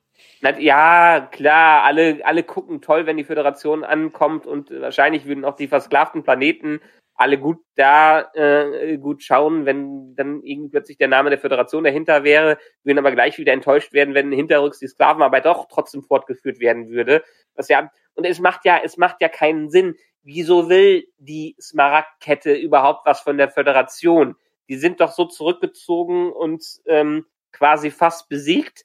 [0.59, 5.69] Ja, klar, alle, alle gucken toll, wenn die Föderation ankommt und wahrscheinlich würden auch die
[5.69, 6.81] versklavten Planeten
[7.15, 12.25] alle gut da äh, gut schauen, wenn dann irgendwie plötzlich der Name der Föderation dahinter
[12.25, 16.91] wäre, würden aber gleich wieder enttäuscht werden, wenn hinterrücks die Sklavenarbeit doch trotzdem fortgeführt werden
[16.91, 17.23] würde.
[17.55, 19.95] Das ja und es macht ja es macht ja keinen Sinn.
[20.23, 24.35] Wieso will die Smaragdkette überhaupt was von der Föderation?
[24.69, 28.85] Die sind doch so zurückgezogen und ähm, quasi fast besiegt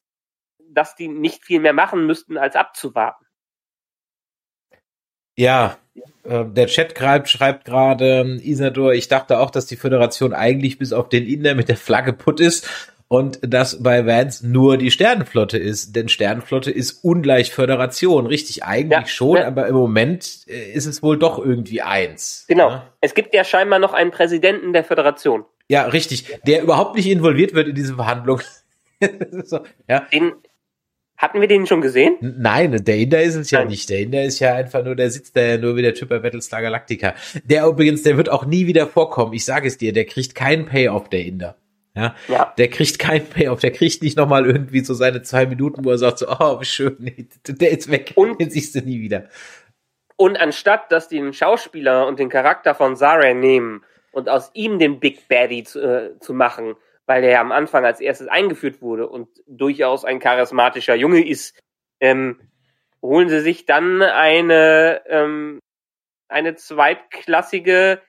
[0.73, 3.25] dass die nicht viel mehr machen müssten, als abzuwarten.
[5.35, 5.77] Ja,
[6.23, 10.93] äh, der Chat schreibt, schreibt gerade, Isador, ich dachte auch, dass die Föderation eigentlich bis
[10.93, 12.67] auf den Inder mit der Flagge putt ist
[13.07, 18.99] und dass bei Vance nur die Sternenflotte ist, denn Sternenflotte ist ungleich Föderation, richtig eigentlich
[18.99, 19.47] Ja, schon, ja.
[19.47, 22.45] aber im Moment äh, ist es wohl doch irgendwie eins.
[22.47, 22.69] Genau.
[22.69, 22.93] Ja?
[23.01, 25.45] Es gibt ja scheinbar noch einen Präsidenten der Föderation.
[25.69, 26.39] Ja, richtig.
[26.45, 28.41] Der überhaupt nicht involviert wird in diese Verhandlung.
[29.45, 30.01] So, ja.
[30.11, 30.33] Den,
[31.19, 32.15] hatten wir den schon gesehen?
[32.21, 33.67] Nein, der Inder ist es ja Nein.
[33.67, 33.89] nicht.
[33.91, 36.17] Der Inder ist ja einfach nur, der sitzt da ja nur wie der Typ bei
[36.19, 37.13] Battlestar Galactica.
[37.43, 39.33] Der übrigens, der wird auch nie wieder vorkommen.
[39.33, 41.57] Ich sage es dir, der kriegt keinen Payoff, der Inder.
[41.95, 42.53] Ja, Ja.
[42.57, 43.59] der kriegt keinen Payoff.
[43.59, 46.65] Der kriegt nicht nochmal irgendwie so seine zwei Minuten, wo er sagt so, oh, wie
[46.65, 48.13] schön, nee, der ist weg.
[48.15, 49.25] Und- den siehst du nie wieder.
[50.15, 54.77] Und anstatt, dass die den Schauspieler und den Charakter von Zara nehmen und aus ihm
[54.79, 56.75] den Big Baddy zu, äh, zu machen,
[57.09, 61.59] weil der ja am Anfang als erstes eingeführt wurde und durchaus ein charismatischer Junge ist,
[61.99, 62.39] ähm,
[63.01, 65.59] holen sie sich dann eine, ähm,
[66.27, 67.99] eine zweitklassige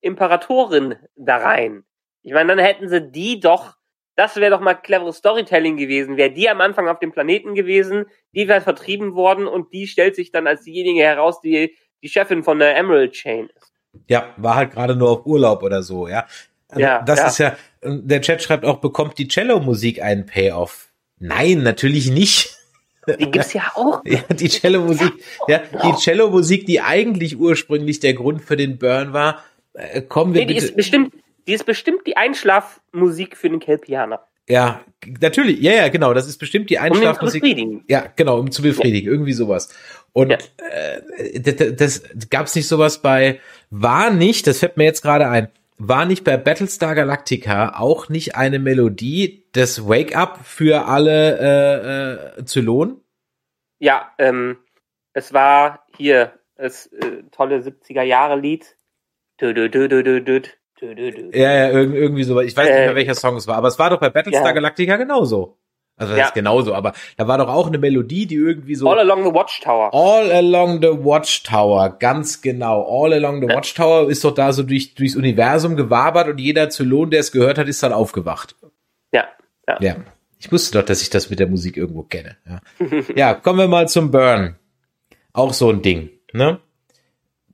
[0.00, 1.84] Imperatorin da rein.
[2.24, 3.76] Ich meine, dann hätten sie die doch,
[4.16, 8.06] das wäre doch mal cleveres Storytelling gewesen, wäre die am Anfang auf dem Planeten gewesen,
[8.32, 12.42] die wäre vertrieben worden und die stellt sich dann als diejenige heraus, die die Chefin
[12.42, 13.72] von der Emerald Chain ist.
[14.08, 16.26] Ja, war halt gerade nur auf Urlaub oder so, ja.
[16.68, 17.26] Also Ja, das ja.
[17.28, 20.88] ist ja, der Chat schreibt auch, bekommt die Cello-Musik einen Payoff?
[21.18, 22.54] Nein, natürlich nicht.
[23.18, 24.02] Die gibt's ja auch.
[24.06, 25.12] Ja, die Cello-Musik,
[25.48, 29.42] ja, die Cello-Musik, die eigentlich ursprünglich der Grund für den Burn war,
[29.74, 30.66] äh, kommen wir Nee, die bitte.
[30.66, 31.14] ist bestimmt,
[31.46, 34.20] die ist bestimmt die Einschlafmusik für den Kelpianer.
[34.48, 34.80] ja,
[35.20, 37.42] natürlich, ja, ja, genau, das ist bestimmt die Um den zu Einschlafmusik.
[37.42, 37.84] befriedigen.
[37.88, 39.68] Ja, genau, um zu befriedigen, irgendwie sowas.
[40.12, 40.38] Und Ja.
[40.70, 41.40] äh,
[41.74, 45.48] das, das gab's nicht sowas bei, war nicht, das fällt mir jetzt gerade ein,
[45.78, 52.44] war nicht bei Battlestar Galactica auch nicht eine Melodie des Wake-up für alle äh, äh,
[52.44, 53.00] Zylonen?
[53.78, 54.58] Ja, ähm,
[55.12, 58.76] es war hier das äh, tolle 70er-Jahre-Lied.
[61.32, 62.40] Ja, ja, irgendwie so.
[62.40, 64.48] Ich weiß nicht mehr, äh, welcher Song es war, aber es war doch bei Battlestar
[64.48, 64.52] ja.
[64.52, 65.58] Galactica genauso.
[65.98, 66.24] Also das Ja.
[66.26, 69.34] ist genauso, aber da war doch auch eine Melodie, die irgendwie so All Along the
[69.34, 69.92] Watchtower.
[69.92, 72.84] All Along the Watchtower, ganz genau.
[73.04, 73.56] All Along the Ja.
[73.56, 77.58] Watchtower ist doch da so durch, durchs Universum gewabert und jeder Zylon, der es gehört
[77.58, 78.54] hat, ist dann aufgewacht.
[79.12, 79.24] Ja,
[79.66, 79.76] ja.
[79.80, 79.96] Ja.
[80.38, 82.36] Ich wusste doch, dass ich das mit der Musik irgendwo kenne.
[82.48, 82.60] Ja,
[83.16, 84.54] ja kommen wir mal zum Burn.
[85.32, 86.60] Auch so ein Ding, ne?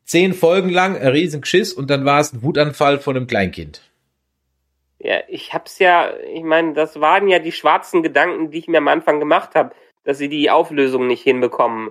[0.04, 3.80] Zehn Folgen lang, ein riesen Geschiss und dann war es ein Wutanfall von einem Kleinkind.
[5.04, 8.78] Ja, ich hab's ja, ich meine, das waren ja die schwarzen Gedanken, die ich mir
[8.78, 11.90] am Anfang gemacht habe, dass sie die Auflösung nicht hinbekommen.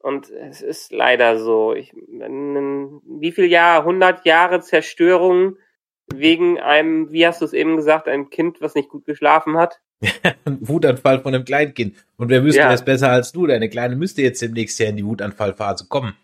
[0.00, 1.72] Und es ist leider so.
[1.72, 5.56] Ich, wie viel Jahr, 100 Jahre Zerstörung
[6.12, 9.80] wegen einem, wie hast du es eben gesagt, einem Kind, was nicht gut geschlafen hat?
[10.44, 11.96] Ein Wutanfall von einem Kleinkind.
[12.18, 12.70] Und wer wüsste Ja.
[12.70, 13.46] das besser als du?
[13.46, 16.14] Deine Kleine müsste jetzt demnächst ja in die Wutanfallphase kommen.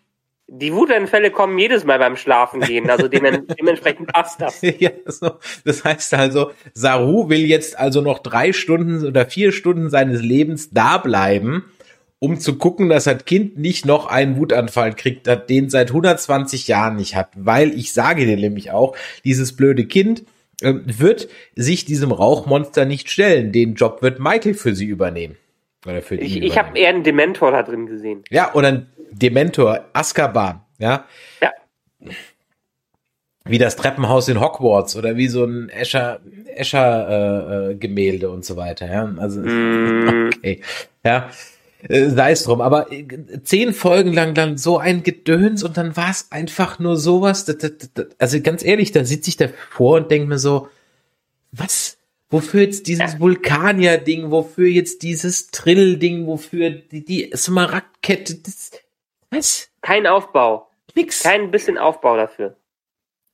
[0.47, 4.61] Die Wutanfälle kommen jedes Mal beim Schlafen gehen, also demen dementsprechend passt das.
[4.79, 5.39] ja, so.
[5.63, 10.69] Das heißt also, Saru will jetzt also noch drei Stunden oder vier Stunden seines Lebens
[10.71, 11.71] da bleiben,
[12.19, 16.97] um zu gucken, dass das Kind nicht noch einen Wutanfall kriegt, den seit 120 Jahren
[16.97, 17.29] nicht hat.
[17.35, 20.23] Weil ich sage dir nämlich auch, dieses blöde Kind
[20.61, 23.51] äh, wird sich diesem Rauchmonster nicht stellen.
[23.51, 25.37] Den Job wird Michael für sie übernehmen.
[25.85, 28.23] Oder für Ich, ich habe eher einen Dementor da drin gesehen.
[28.29, 31.05] Ja, oder ein Dementor, Azkaban, ja.
[31.41, 31.51] Ja.
[33.45, 36.21] Wie das Treppenhaus in Hogwarts oder wie so ein Escher,
[36.55, 39.13] Escher äh, äh, Gemälde und so weiter, ja.
[39.17, 40.61] Also Mm, okay,
[41.03, 41.29] ja.
[41.89, 43.05] Äh, Sei es drum, aber äh,
[43.43, 47.45] zehn Folgen lang dann so ein Gedöns und dann war es einfach nur sowas.
[48.17, 50.69] Also ganz ehrlich, da sitze ich davor und denke mir so,
[51.51, 51.97] was?
[52.29, 54.31] Wofür jetzt dieses Vulkanier-Ding?
[54.31, 56.25] Wofür jetzt dieses Trill-Ding?
[56.25, 58.35] Wofür die, die Smaragdkette?
[58.35, 58.71] Das,
[59.33, 59.69] was?
[59.81, 60.69] kein Aufbau.
[60.95, 61.23] Nix.
[61.23, 62.55] Kein bisschen Aufbau dafür.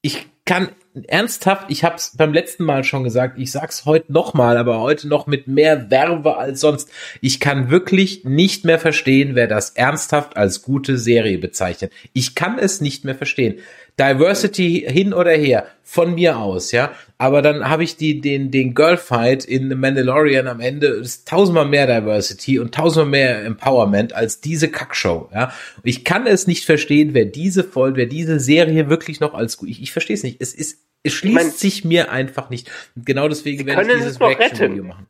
[0.02, 0.70] ich kann
[1.08, 5.08] ernsthaft, ich habe es beim letzten Mal schon gesagt, ich sag's heute nochmal, aber heute
[5.08, 6.90] noch mit mehr Werbe als sonst.
[7.22, 11.92] Ich kann wirklich nicht mehr verstehen, wer das ernsthaft als gute Serie bezeichnet.
[12.14, 13.60] Ich kann es nicht mehr verstehen.
[14.00, 16.94] Diversity hin oder her, von mir aus, ja.
[17.18, 21.28] Aber dann habe ich die, den, den Girlfight in The Mandalorian am Ende, das ist
[21.28, 25.46] tausendmal mehr Diversity und tausendmal mehr Empowerment als diese Kackshow, ja.
[25.78, 29.58] Und ich kann es nicht verstehen, wer diese Folge, wer diese Serie wirklich noch als
[29.58, 30.42] gut, ich, ich verstehe es nicht.
[30.42, 32.72] Es ist, es schließt mein- sich mir einfach nicht.
[32.96, 34.88] Und genau deswegen werde ich dieses es noch Reaction-Video retten.
[34.88, 35.08] machen.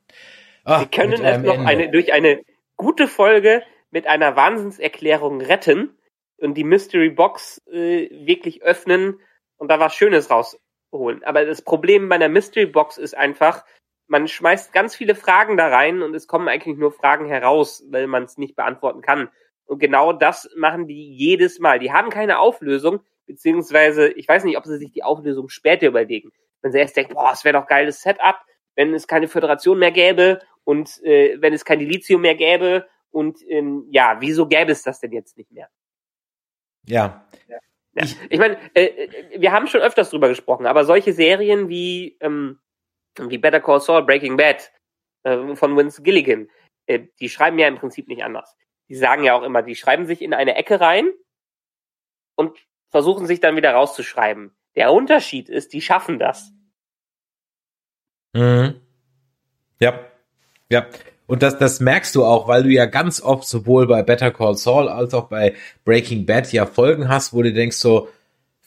[0.64, 1.52] Ah, Wir können es noch Ende.
[1.68, 2.40] eine, durch eine
[2.76, 3.62] gute Folge
[3.92, 5.90] mit einer Wahnsinnserklärung retten
[6.42, 9.20] und die Mystery Box äh, wirklich öffnen
[9.58, 11.24] und da was Schönes rausholen.
[11.24, 13.66] Aber das Problem bei einer Mystery Box ist einfach,
[14.08, 18.08] man schmeißt ganz viele Fragen da rein und es kommen eigentlich nur Fragen heraus, weil
[18.08, 19.30] man es nicht beantworten kann.
[19.66, 21.78] Und genau das machen die jedes Mal.
[21.78, 26.32] Die haben keine Auflösung, beziehungsweise ich weiß nicht, ob sie sich die Auflösung später überlegen.
[26.62, 28.38] Wenn sie erst denken, boah, es wäre doch geiles Setup,
[28.76, 33.40] wenn es keine Föderation mehr gäbe und äh, wenn es kein Lithium mehr gäbe und
[33.48, 35.70] ähm, ja, wieso gäbe es das denn jetzt nicht mehr?
[36.86, 37.26] Ja.
[37.48, 37.58] ja.
[37.96, 42.18] Ich, ich meine, äh, äh, wir haben schon öfters drüber gesprochen, aber solche Serien wie,
[42.22, 42.60] ähm,
[43.18, 44.72] wie Better Call Saul, Breaking Bad
[45.24, 46.50] äh, von Vince Gilligan,
[46.86, 48.56] äh, die schreiben ja im Prinzip nicht anders.
[48.88, 51.12] Die sagen ja auch immer, die schreiben sich in eine Ecke rein
[52.36, 52.58] und
[52.90, 54.56] versuchen sich dann wieder rauszuschreiben.
[54.76, 56.52] Der Unterschied ist, die schaffen das.
[58.34, 58.80] Mhm.
[59.80, 60.00] Ja.
[60.70, 60.88] Ja.
[61.30, 64.56] Und das, das merkst du auch, weil du ja ganz oft sowohl bei Better Call
[64.56, 65.54] Saul als auch bei
[65.86, 68.10] Breaking Bad ja Folgen hast, wo du denkst so,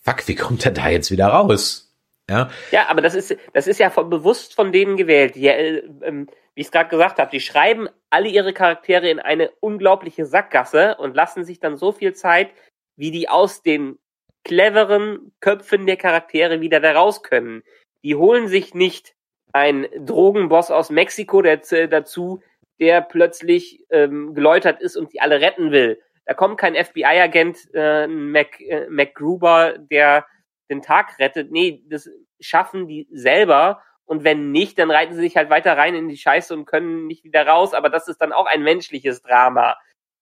[0.01, 1.93] fuck, wie kommt er da jetzt wieder raus?
[2.31, 5.35] Ja, ja aber das ist, das ist ja von, bewusst von denen gewählt.
[5.35, 9.19] Die, äh, äh, wie ich es gerade gesagt habe, die schreiben alle ihre Charaktere in
[9.19, 12.51] eine unglaubliche Sackgasse und lassen sich dann so viel Zeit,
[12.95, 13.99] wie die aus den
[14.45, 17.65] cleveren Köpfen der Charaktere wieder da raus können.
[18.05, 19.17] Die holen sich nicht
[19.53, 21.57] einen Drogenboss aus Mexiko der,
[21.89, 22.41] dazu,
[22.83, 26.03] der plötzlich ähm, geläutert ist und die alle retten will.
[26.27, 30.27] Da kommt kein FBI-Agent, äh, Mac, äh, MacGruber, der
[30.69, 31.53] den Tag rettet.
[31.53, 32.11] Nee, das
[32.41, 33.81] schaffen die selber.
[34.05, 37.07] Und wenn nicht, dann reiten sie sich halt weiter rein in die Scheiße und können
[37.07, 37.73] nicht wieder raus.
[37.73, 39.77] Aber das ist dann auch ein menschliches Drama.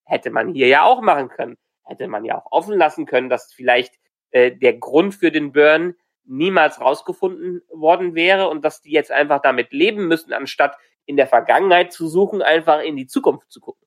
[0.04, 1.56] Hätte man hier ja auch machen können.
[1.86, 3.94] Hätte man ja auch offen lassen können, dass vielleicht
[4.32, 5.94] äh, der Grund für den Burn
[6.26, 10.76] niemals rausgefunden worden wäre und dass die jetzt einfach damit leben müssen, anstatt
[11.10, 13.84] in der Vergangenheit zu suchen, einfach in die Zukunft zu gucken.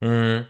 [0.00, 0.46] Mhm.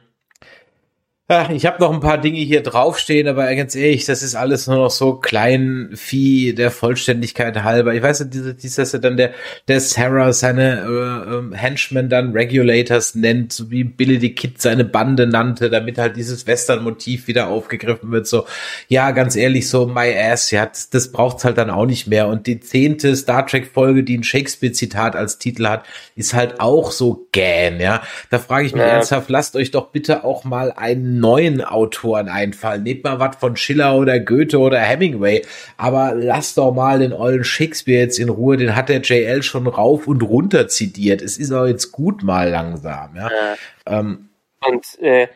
[1.32, 4.66] Ach, ich habe noch ein paar Dinge hier draufstehen, aber ganz ehrlich, das ist alles
[4.66, 7.94] nur noch so klein Vieh der Vollständigkeit halber.
[7.94, 9.32] Ich weiß nicht, diese, dieses, dass er dann der,
[9.68, 14.84] der Sarah seine äh, ähm, Henchmen dann Regulators nennt, so wie Billy the Kid seine
[14.84, 18.26] Bande nannte, damit halt dieses Western-Motiv wieder aufgegriffen wird.
[18.26, 18.46] So,
[18.88, 22.28] ja, ganz ehrlich, so my ass, ja, das, das braucht's halt dann auch nicht mehr.
[22.28, 27.26] Und die zehnte Star Trek-Folge, die ein Shakespeare-Zitat als Titel hat, ist halt auch so
[27.32, 28.02] gähn, ja.
[28.30, 28.88] Da frage ich mich ja.
[28.88, 32.82] ernsthaft, lasst euch doch bitte auch mal einen neuen Autoren einfallen.
[32.82, 35.42] Nehmt mal was von Schiller oder Goethe oder Hemingway.
[35.78, 38.58] Aber lasst doch mal den ollen Shakespeare jetzt in Ruhe.
[38.58, 41.22] Den hat der JL schon rauf und runter zitiert.
[41.22, 43.16] Es ist auch jetzt gut mal langsam.
[43.16, 43.30] Ja.
[43.30, 43.56] ja.
[43.86, 44.28] Ähm,
[44.66, 45.28] und äh,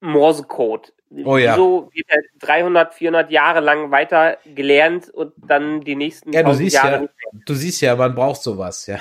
[0.00, 0.92] Morsecode.
[1.24, 1.54] Oh ja.
[1.54, 6.52] Wieso wird er 300, 400 Jahre lang weiter gelernt und dann die nächsten ja, du
[6.52, 8.98] siehst Jahre ja, Du siehst ja, man braucht sowas, ja.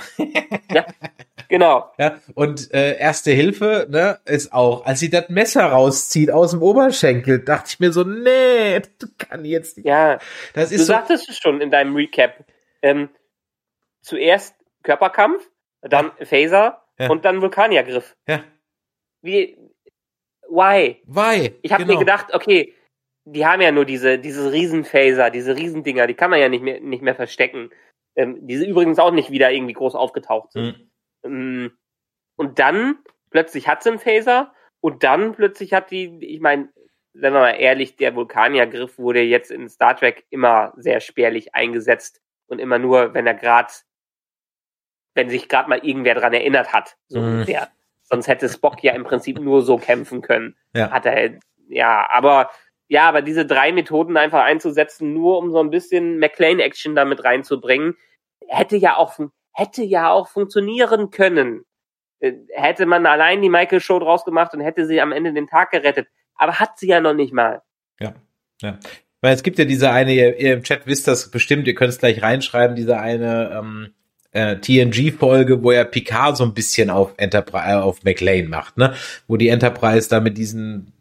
[0.71, 0.85] ja,
[1.49, 1.91] genau.
[1.97, 6.61] Ja, und äh, erste Hilfe, ne, ist auch, als sie das Messer rauszieht aus dem
[6.61, 9.85] Oberschenkel, dachte ich mir so, nee, das kann jetzt nicht.
[9.85, 10.19] Ja,
[10.53, 12.45] das ist du so sagtest es schon in deinem Recap.
[12.81, 13.09] Ähm,
[14.01, 15.49] zuerst Körperkampf,
[15.81, 17.09] dann Phaser ja.
[17.09, 18.15] und dann Vulkaniergriff.
[18.27, 18.43] Ja.
[19.21, 19.57] Wie,
[20.49, 21.01] why?
[21.05, 21.55] Why?
[21.61, 21.95] Ich habe genau.
[21.95, 22.73] mir gedacht, okay,
[23.25, 26.79] die haben ja nur diese, diese Riesenphaser, diese Riesendinger, die kann man ja nicht mehr,
[26.79, 27.71] nicht mehr verstecken.
[28.15, 30.77] Ähm, diese übrigens auch nicht wieder irgendwie groß aufgetaucht sind.
[30.77, 30.91] Mhm.
[31.25, 32.99] Und dann
[33.29, 36.69] plötzlich hat sie einen Phaser und dann plötzlich hat die, ich meine,
[37.13, 42.21] wenn wir mal ehrlich, der Vulkaniergriff wurde jetzt in Star Trek immer sehr spärlich eingesetzt
[42.47, 43.71] und immer nur, wenn er gerade,
[45.13, 47.27] wenn sich gerade mal irgendwer dran erinnert hat, so mhm.
[47.27, 47.69] ungefähr.
[48.03, 50.55] Sonst hätte Spock ja im Prinzip nur so kämpfen können.
[50.73, 50.91] Ja.
[50.91, 52.51] Hat er, ja, aber
[52.87, 57.97] ja, aber diese drei Methoden einfach einzusetzen, nur um so ein bisschen McLean-Action damit reinzubringen,
[58.47, 59.17] hätte ja auch,
[59.55, 61.65] hätte ja auch funktionieren können.
[62.19, 65.47] Äh, hätte man allein die Michael Show draus gemacht und hätte sie am Ende den
[65.47, 66.07] Tag gerettet.
[66.35, 67.61] Aber hat sie ja noch nicht mal.
[67.99, 68.13] Ja,
[68.61, 68.77] ja.
[69.21, 71.89] Weil es gibt ja diese eine, ihr, ihr im Chat wisst das bestimmt, ihr könnt
[71.89, 73.93] es gleich reinschreiben, diese eine ähm,
[74.31, 78.93] äh, TNG-Folge, wo er Picard so ein bisschen auf Enterprise, äh, auf McLean macht, ne?
[79.27, 80.91] Wo die Enterprise da mit diesen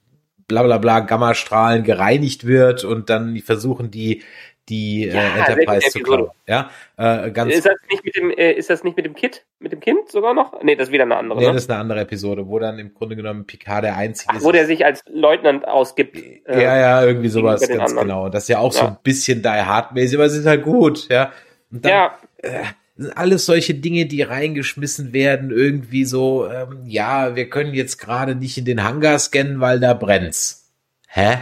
[0.47, 4.23] bla bla bla Gammastrahlen gereinigt wird und dann versuchen die
[4.69, 6.31] die äh, ja, äh, Enterprise zu klauen.
[6.47, 9.45] Ja, äh, ganz ist das nicht mit dem äh, ist das nicht mit dem Kit
[9.59, 10.63] mit dem Kind sogar noch?
[10.63, 11.39] Nee, das ist wieder eine andere.
[11.39, 11.53] Nee, ne?
[11.53, 14.45] das ist eine andere Episode, wo dann im Grunde genommen Picard der einzige Ach, ist.
[14.45, 16.17] Wo der sich als Leutnant ausgibt.
[16.17, 18.09] Äh, ja, ja, irgendwie sowas ganz anderen.
[18.09, 18.29] genau.
[18.29, 18.81] Das ist ja auch ja.
[18.81, 21.33] so ein bisschen die Hard mäßig, aber es ist halt gut, ja.
[21.71, 22.19] Und dann, ja.
[22.39, 22.65] Äh,
[22.97, 28.37] sind alles solche Dinge, die reingeschmissen werden, irgendwie so, ähm, ja, wir können jetzt gerade
[28.37, 30.73] nicht in den Hangar scannen, weil da brennt's.
[31.09, 31.39] Hä?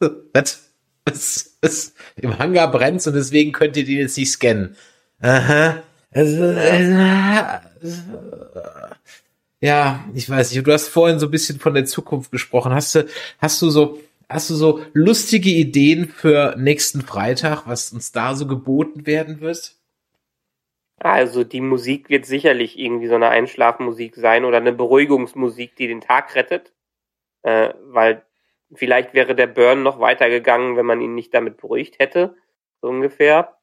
[0.34, 0.65] Was?
[1.06, 1.56] Was?
[1.62, 1.94] Was?
[2.16, 4.76] Im Hangar brennt's und deswegen könnt ihr den jetzt nicht scannen.
[5.20, 5.82] Aha.
[9.60, 10.66] Ja, ich weiß nicht.
[10.66, 12.72] Du hast vorhin so ein bisschen von der Zukunft gesprochen.
[12.72, 13.06] Hast du,
[13.38, 18.46] hast du so, hast du so lustige Ideen für nächsten Freitag, was uns da so
[18.46, 19.74] geboten werden wird?
[20.98, 26.00] Also die Musik wird sicherlich irgendwie so eine Einschlafmusik sein oder eine Beruhigungsmusik, die den
[26.00, 26.72] Tag rettet.
[27.42, 28.22] Äh, weil
[28.74, 32.36] vielleicht wäre der Burn noch weitergegangen, wenn man ihn nicht damit beruhigt hätte.
[32.80, 33.56] So ungefähr.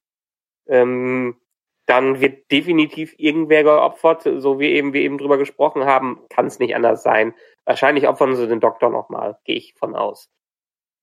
[0.67, 1.37] Ähm,
[1.85, 6.59] dann wird definitiv irgendwer geopfert, so wie eben wir eben drüber gesprochen haben, kann es
[6.59, 7.33] nicht anders sein.
[7.65, 10.29] Wahrscheinlich opfern sie den Doktor nochmal, gehe ich von aus.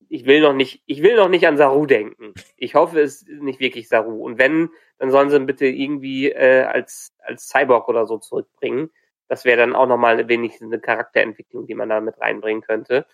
[0.09, 2.33] Ich will noch nicht, ich will noch nicht an Saru denken.
[2.57, 4.23] Ich hoffe, es ist nicht wirklich Saru.
[4.23, 8.89] Und wenn, dann sollen sie ihn bitte irgendwie äh, als als Cyborg oder so zurückbringen.
[9.27, 13.05] Das wäre dann auch nochmal wenigstens eine Charakterentwicklung, die man da mit reinbringen könnte.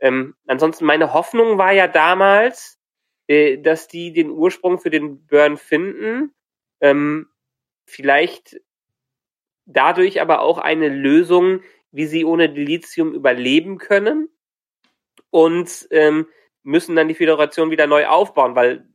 [0.00, 2.78] Ähm, ansonsten meine Hoffnung war ja damals,
[3.26, 6.34] äh, dass die den Ursprung für den Burn finden
[6.80, 7.28] ähm,
[7.86, 8.56] vielleicht
[9.64, 14.28] dadurch aber auch eine Lösung, wie sie ohne Dilithium überleben können
[15.30, 16.28] und ähm,
[16.62, 18.88] müssen dann die Föderation wieder neu aufbauen, weil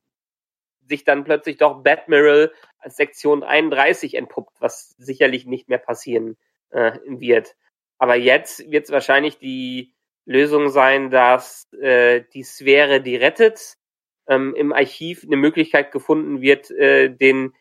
[0.87, 6.37] sich dann plötzlich doch Batmiral als Sektion 31 entpuppt, was sicherlich nicht mehr passieren
[6.69, 7.55] äh, wird.
[7.97, 9.93] Aber jetzt wird es wahrscheinlich die
[10.31, 13.77] Lösung sein, dass äh, die Sphäre, die rettet,
[14.27, 17.53] ähm, im Archiv eine Möglichkeit gefunden wird, äh, den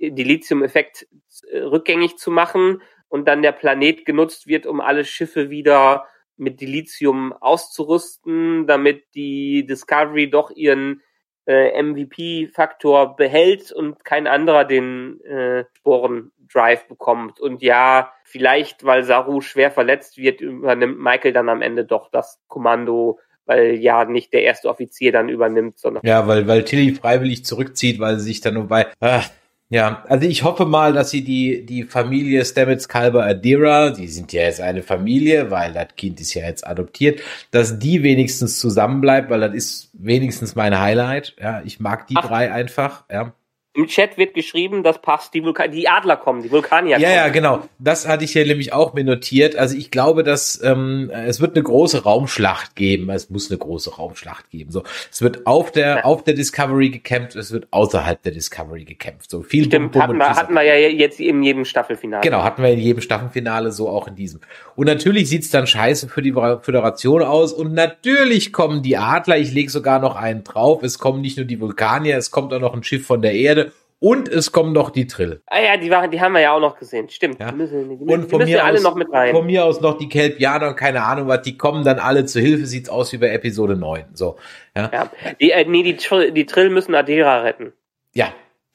[0.00, 1.08] Dilithium-Effekt
[1.50, 6.06] äh, rückgängig zu machen und dann der Planet genutzt wird, um alle Schiffe wieder
[6.36, 11.02] mit Dilithium auszurüsten, damit die Discovery doch ihren
[11.48, 17.40] äh, MVP-Faktor behält und kein anderer den äh, Sporen-Drive bekommt.
[17.40, 22.38] Und ja, vielleicht, weil Saru schwer verletzt wird, übernimmt Michael dann am Ende doch das
[22.48, 26.02] Kommando, weil ja nicht der erste Offizier dann übernimmt, sondern.
[26.04, 28.86] Ja, weil, weil Tilly freiwillig zurückzieht, weil sie sich dann nur bei.
[29.00, 29.24] Ah,
[29.70, 34.32] ja, also ich hoffe mal, dass sie die, die Familie Stamets Kalber Adira, die sind
[34.32, 39.28] ja jetzt eine Familie, weil das Kind ist ja jetzt adoptiert, dass die wenigstens zusammenbleibt,
[39.28, 41.36] weil das ist wenigstens mein Highlight.
[41.38, 42.26] Ja, ich mag die Ach.
[42.26, 43.34] drei einfach, ja.
[43.74, 47.02] Im Chat wird geschrieben, das passt, die, Vulkan die Adler kommen, die Vulkanier kommen.
[47.02, 47.60] Ja, ja, genau.
[47.78, 49.54] Das hatte ich hier nämlich auch mir notiert.
[49.54, 53.08] Also ich glaube, dass ähm, es wird eine große Raumschlacht geben.
[53.10, 54.72] Es muss eine große Raumschlacht geben.
[54.72, 56.04] So, es wird auf der ja.
[56.04, 59.30] auf der Discovery gekämpft, es wird außerhalb der Discovery gekämpft.
[59.30, 62.22] So viel Stimmt, Bum, hatten, wir, hatten wir ja jetzt in jedem Staffelfinale.
[62.22, 64.40] Genau, hatten wir in jedem Staffelfinale, so auch in diesem.
[64.74, 67.52] Und natürlich sieht's dann scheiße für die Föderation aus.
[67.52, 69.38] Und natürlich kommen die Adler.
[69.38, 70.82] Ich lege sogar noch einen drauf.
[70.82, 73.67] Es kommen nicht nur die Vulkanier, es kommt auch noch ein Schiff von der Erde
[74.00, 75.42] und es kommen noch die Trill.
[75.46, 77.08] Ah ja, die, waren, die haben wir ja auch noch gesehen.
[77.08, 77.40] Stimmt.
[77.40, 77.50] Ja.
[77.50, 79.34] Die müssen, die müssen, und von die mir alle aus, noch mit rein.
[79.34, 81.42] Von mir aus noch die Kelpianer und keine Ahnung was.
[81.42, 82.66] Die kommen dann alle zur Hilfe.
[82.66, 84.06] Sieht's aus wie bei Episode 9.
[84.14, 84.36] So.
[84.76, 84.90] Ja.
[84.92, 85.10] ja.
[85.40, 87.72] Die, äh, nee, die, Trill, die Trill müssen Adira retten.
[88.14, 88.32] Ja.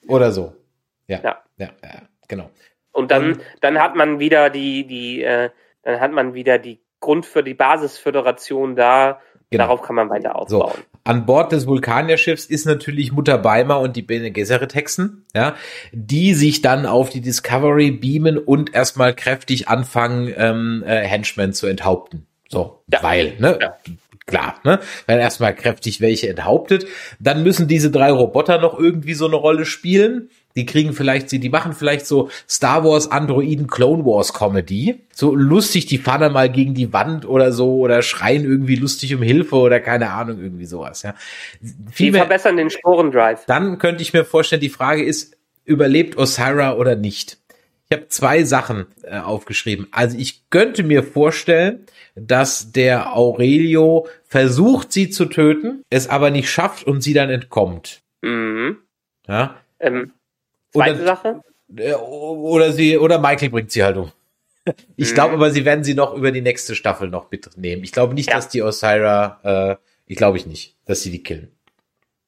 [0.07, 0.53] Oder so.
[1.07, 1.19] Ja.
[1.23, 1.43] Ja.
[1.57, 2.49] Ja, ja genau.
[2.91, 5.49] Und dann, und, dann hat man wieder die, die, äh,
[5.83, 9.19] dann hat man wieder die Grund für die Basisföderation da,
[9.53, 9.65] Genau.
[9.65, 10.71] Darauf kann man weiter aufbauen.
[10.75, 10.92] So.
[11.05, 15.55] An Bord des Vulkanierschiffs ist natürlich Mutter Beimer und die Bene Gesserit Hexen, ja,
[15.91, 21.67] die sich dann auf die Discovery beamen und erstmal kräftig anfangen, ähm, äh, Henchmen zu
[21.67, 22.25] enthaupten.
[22.47, 23.03] So, ja.
[23.03, 23.59] weil, ne?
[23.61, 23.77] Ja.
[24.25, 24.79] Klar, ne?
[25.05, 26.85] Wenn erstmal kräftig welche enthauptet,
[27.19, 30.29] dann müssen diese drei Roboter noch irgendwie so eine Rolle spielen.
[30.55, 35.01] Die kriegen vielleicht, sie, die machen vielleicht so Star Wars Androiden Clone Wars Comedy.
[35.11, 39.13] So lustig, die fahren dann mal gegen die Wand oder so oder schreien irgendwie lustig
[39.15, 41.15] um Hilfe oder keine Ahnung, irgendwie sowas, ja.
[41.91, 43.41] Viel die verbessern den Sporendrive.
[43.47, 47.37] Dann könnte ich mir vorstellen, die Frage ist, überlebt Osira oder nicht?
[47.89, 49.87] Ich habe zwei Sachen äh, aufgeschrieben.
[49.91, 51.85] Also ich könnte mir vorstellen,
[52.15, 58.01] dass der Aurelio versucht, sie zu töten, es aber nicht schafft und sie dann entkommt.
[58.21, 58.77] Mhm.
[59.27, 59.57] Ja.
[59.79, 60.11] Ähm,
[60.73, 61.41] Zweite oder, Sache?
[61.75, 64.11] Äh, oder sie, oder Michael bringt sie halt um.
[64.95, 65.15] Ich mhm.
[65.15, 67.83] glaube aber, sie werden sie noch über die nächste Staffel noch mitnehmen.
[67.83, 68.35] Ich glaube nicht, ja.
[68.35, 71.51] dass die Osira, äh, ich glaube ich nicht, dass sie die killen.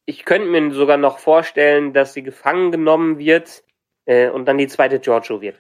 [0.06, 3.64] Ich könnte mir sogar noch vorstellen, dass sie gefangen genommen wird
[4.06, 5.56] äh, und dann die zweite Giorgio wird.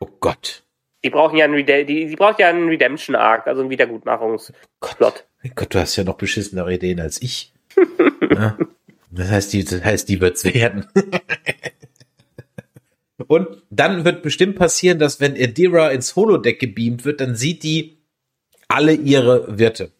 [0.00, 0.64] Oh Gott.
[1.04, 4.58] Die brauchen ja einen, Rede die, die braucht ja einen Redemption Arc, also einen Wiedergutmachungsplot.
[4.80, 5.24] Gott,
[5.54, 7.52] Gott, du hast ja noch beschissenere Ideen als ich.
[8.30, 8.58] ja.
[9.10, 10.86] Das heißt, die, das heißt, die wird's werden.
[13.30, 17.98] Und dann wird bestimmt passieren, dass wenn Adira ins Holodeck gebeamt wird, dann sieht die
[18.66, 19.92] alle ihre Wirte.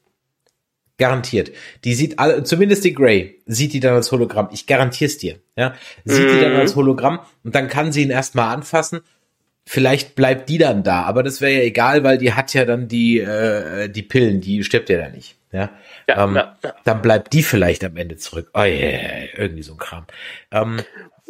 [0.99, 1.53] Garantiert.
[1.85, 4.49] Die sieht alle, zumindest die Grey, sieht die dann als Hologramm.
[4.51, 5.37] Ich garantier's dir.
[5.55, 6.33] Ja, sieht mhm.
[6.33, 6.59] die dann mhm.
[6.59, 8.99] als Hologramm und dann kann sie ihn erstmal anfassen.
[9.65, 12.89] Vielleicht bleibt die dann da, aber das wäre ja egal, weil die hat ja dann
[12.89, 15.37] die äh, die Pillen, die stirbt ja da nicht.
[15.53, 15.71] Ja,
[16.09, 16.75] ja, ähm, ja, ja.
[16.83, 18.51] dann bleibt die vielleicht am Ende zurück.
[18.55, 20.07] Oh, yeah, irgendwie so ein Kram.
[20.51, 20.81] Ähm,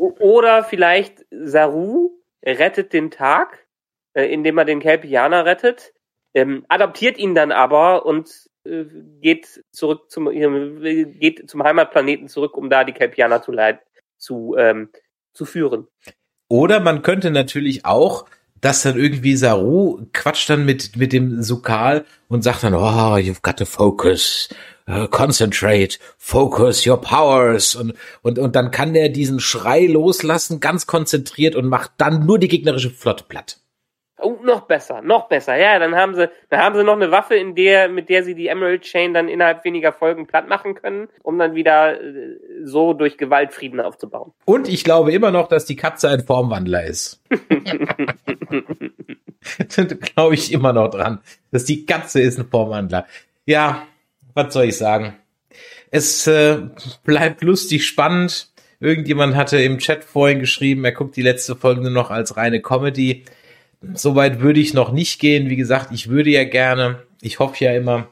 [0.01, 2.11] Oder vielleicht Saru
[2.45, 3.67] rettet den Tag,
[4.15, 5.93] äh, indem er den Kelpianer rettet,
[6.33, 8.85] ähm, adoptiert ihn dann aber und äh,
[9.21, 13.83] geht zurück zum äh, geht zum Heimatplaneten zurück, um da die Kelpianer zu leiten,
[14.17, 14.89] zu ähm,
[15.35, 15.87] zu führen.
[16.49, 18.27] Oder man könnte natürlich auch
[18.61, 23.43] dass dann irgendwie Saru quatscht dann mit, mit dem Sukal und sagt dann, oh, you've
[23.43, 24.49] got to focus.
[24.91, 30.87] Äh, concentrate, focus your powers und, und, und dann kann der diesen Schrei loslassen, ganz
[30.87, 33.59] konzentriert und macht dann nur die gegnerische Flotte platt.
[34.23, 35.57] Oh, noch besser, noch besser.
[35.57, 38.35] Ja, dann haben sie, dann haben sie noch eine Waffe, in der, mit der sie
[38.35, 42.93] die Emerald Chain dann innerhalb weniger Folgen platt machen können, um dann wieder äh, so
[42.93, 44.33] durch Gewalt Frieden aufzubauen.
[44.45, 47.23] Und ich glaube immer noch, dass die Katze ein Formwandler ist.
[50.15, 51.21] glaube ich immer noch dran,
[51.51, 53.07] dass die Katze ist ein Formwandler.
[53.47, 53.87] Ja,
[54.47, 55.15] was soll ich sagen?
[55.91, 56.59] Es äh,
[57.05, 58.51] bleibt lustig spannend.
[58.81, 62.63] Irgendjemand hatte im Chat vorhin geschrieben, er guckt die letzte Folge nur noch als reine
[62.63, 63.25] Comedy.
[63.95, 65.51] Soweit würde ich noch nicht gehen.
[65.51, 68.09] Wie gesagt, ich würde ja gerne, ich hoffe ja immer,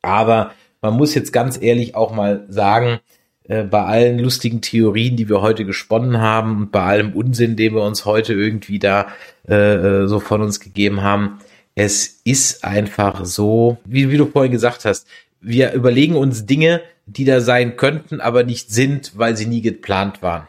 [0.00, 2.98] aber man muss jetzt ganz ehrlich auch mal sagen,
[3.44, 7.74] äh, bei allen lustigen Theorien, die wir heute gesponnen haben und bei allem Unsinn, den
[7.74, 9.08] wir uns heute irgendwie da
[9.48, 11.38] äh, äh, so von uns gegeben haben,
[11.74, 15.06] es ist einfach so, wie, wie du vorhin gesagt hast,
[15.42, 20.22] wir überlegen uns Dinge, die da sein könnten, aber nicht sind, weil sie nie geplant
[20.22, 20.46] waren.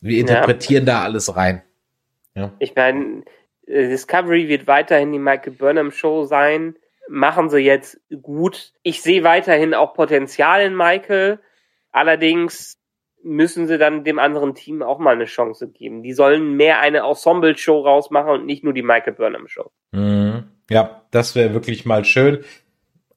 [0.00, 0.94] Wir interpretieren ja.
[0.94, 1.62] da alles rein.
[2.34, 2.52] Ja.
[2.58, 3.24] Ich meine,
[3.66, 6.76] äh, Discovery wird weiterhin die Michael Burnham Show sein.
[7.08, 8.72] Machen sie jetzt gut.
[8.82, 11.40] Ich sehe weiterhin auch Potenzial in Michael.
[11.90, 12.78] Allerdings
[13.22, 16.02] müssen sie dann dem anderen Team auch mal eine Chance geben.
[16.02, 19.72] Die sollen mehr eine Ensemble-Show rausmachen und nicht nur die Michael Burnham Show.
[19.92, 20.44] Mhm.
[20.70, 22.44] Ja, das wäre wirklich mal schön.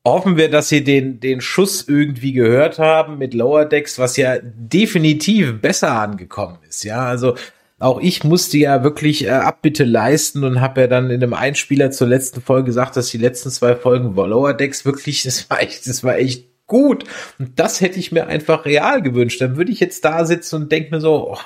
[0.06, 4.38] Hoffen wir, dass sie den, den Schuss irgendwie gehört haben mit Lower Decks, was ja
[4.42, 6.84] definitiv besser angekommen ist.
[6.84, 7.36] Ja, also
[7.80, 11.92] auch ich musste ja wirklich äh, Abbitte leisten und habe ja dann in einem Einspieler
[11.92, 15.88] zur letzten Folge gesagt, dass die letzten zwei Folgen Lower Decks wirklich, das war echt,
[15.88, 17.04] das war echt gut.
[17.40, 19.42] Und das hätte ich mir einfach real gewünscht.
[19.42, 21.38] Dann würde ich jetzt da sitzen und denke mir so, oh,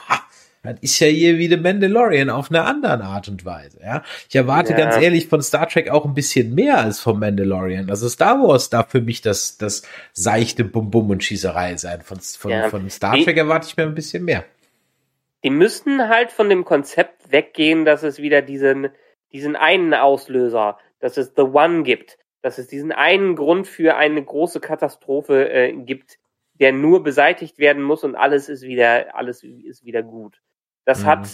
[0.64, 3.80] das ist ja hier wie The Mandalorian auf eine andere Art und Weise.
[3.84, 4.78] Ja, ich erwarte ja.
[4.78, 7.90] ganz ehrlich von Star Trek auch ein bisschen mehr als vom Mandalorian.
[7.90, 9.84] Also Star Wars darf für mich das das
[10.14, 12.02] seichte Bum Bum und Schießerei sein.
[12.02, 12.70] Von von, ja.
[12.70, 14.46] von Star Trek erwarte ich mir ein bisschen mehr
[15.44, 18.90] die müssten halt von dem Konzept weggehen, dass es wieder diesen,
[19.32, 24.24] diesen einen Auslöser, dass es The One gibt, dass es diesen einen Grund für eine
[24.24, 26.18] große Katastrophe äh, gibt,
[26.54, 30.42] der nur beseitigt werden muss und alles ist wieder, alles ist wieder gut.
[30.86, 31.06] Das mhm.
[31.06, 31.30] hat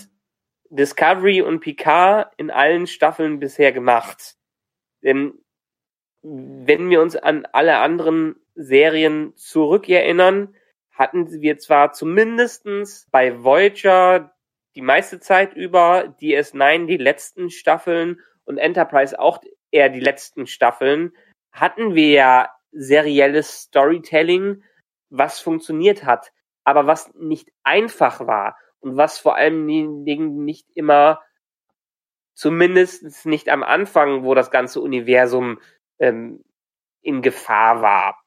[0.69, 4.35] Discovery und Picard in allen Staffeln bisher gemacht.
[5.03, 5.33] Denn
[6.21, 10.55] wenn wir uns an alle anderen Serien zurückerinnern,
[10.91, 14.35] hatten wir zwar zumindestens bei Voyager
[14.75, 19.41] die meiste Zeit über DS9 die letzten Staffeln und Enterprise auch
[19.71, 21.13] eher die letzten Staffeln,
[21.51, 24.63] hatten wir ja serielles Storytelling,
[25.09, 26.31] was funktioniert hat,
[26.63, 31.21] aber was nicht einfach war und was vor allen Dingen nicht immer,
[32.34, 35.59] zumindest nicht am Anfang, wo das ganze Universum
[35.99, 36.43] ähm,
[37.01, 38.23] in Gefahr war.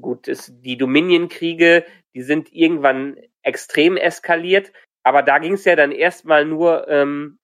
[0.00, 1.84] Gut, es, die Dominion-Kriege,
[2.14, 4.72] die sind irgendwann extrem eskaliert,
[5.02, 7.38] aber da ging es ja dann erstmal nur, ähm,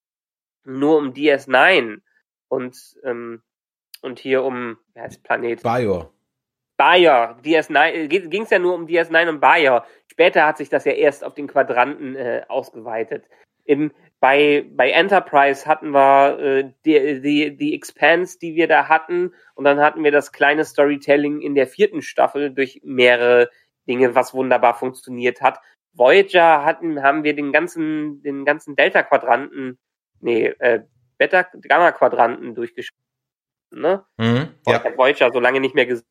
[0.65, 2.01] nur um DS9
[2.49, 3.43] und, ähm,
[4.03, 5.63] und hier um, wie heißt Planet?
[5.63, 6.13] Bajor.
[6.77, 9.87] Bayer, DS9, ging es ja nur um DS9 und Bayer.
[10.17, 13.29] Später hat sich das ja erst auf den Quadranten äh, ausgeweitet.
[13.67, 19.35] Im, bei, bei Enterprise hatten wir äh, die, die, die Expanse, die wir da hatten,
[19.57, 23.51] und dann hatten wir das kleine Storytelling in der vierten Staffel durch mehrere
[23.87, 25.61] Dinge, was wunderbar funktioniert hat.
[25.93, 29.79] Voyager hatten, haben wir den ganzen, den ganzen Delta-Quadranten,
[30.21, 30.81] nee, äh,
[31.19, 33.05] Beta-Gamma-Quadranten durchgeschrieben.
[33.71, 34.03] Ne?
[34.17, 34.83] Mhm, ja.
[34.97, 36.07] Voyager so lange nicht mehr gesehen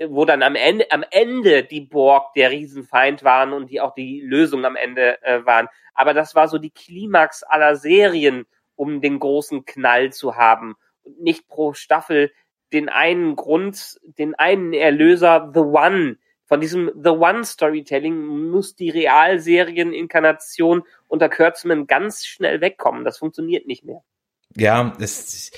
[0.00, 4.20] wo dann am Ende, am Ende die Borg der Riesenfeind waren und die auch die
[4.20, 5.68] Lösung am Ende äh, waren.
[5.94, 10.74] Aber das war so die Klimax aller Serien, um den großen Knall zu haben.
[11.02, 12.32] Und nicht pro Staffel
[12.72, 16.16] den einen Grund, den einen Erlöser, The One,
[16.46, 23.04] von diesem The One Storytelling muss die Realserien-Inkarnation unter Kurtzman ganz schnell wegkommen.
[23.04, 24.02] Das funktioniert nicht mehr.
[24.56, 25.52] Ja, es,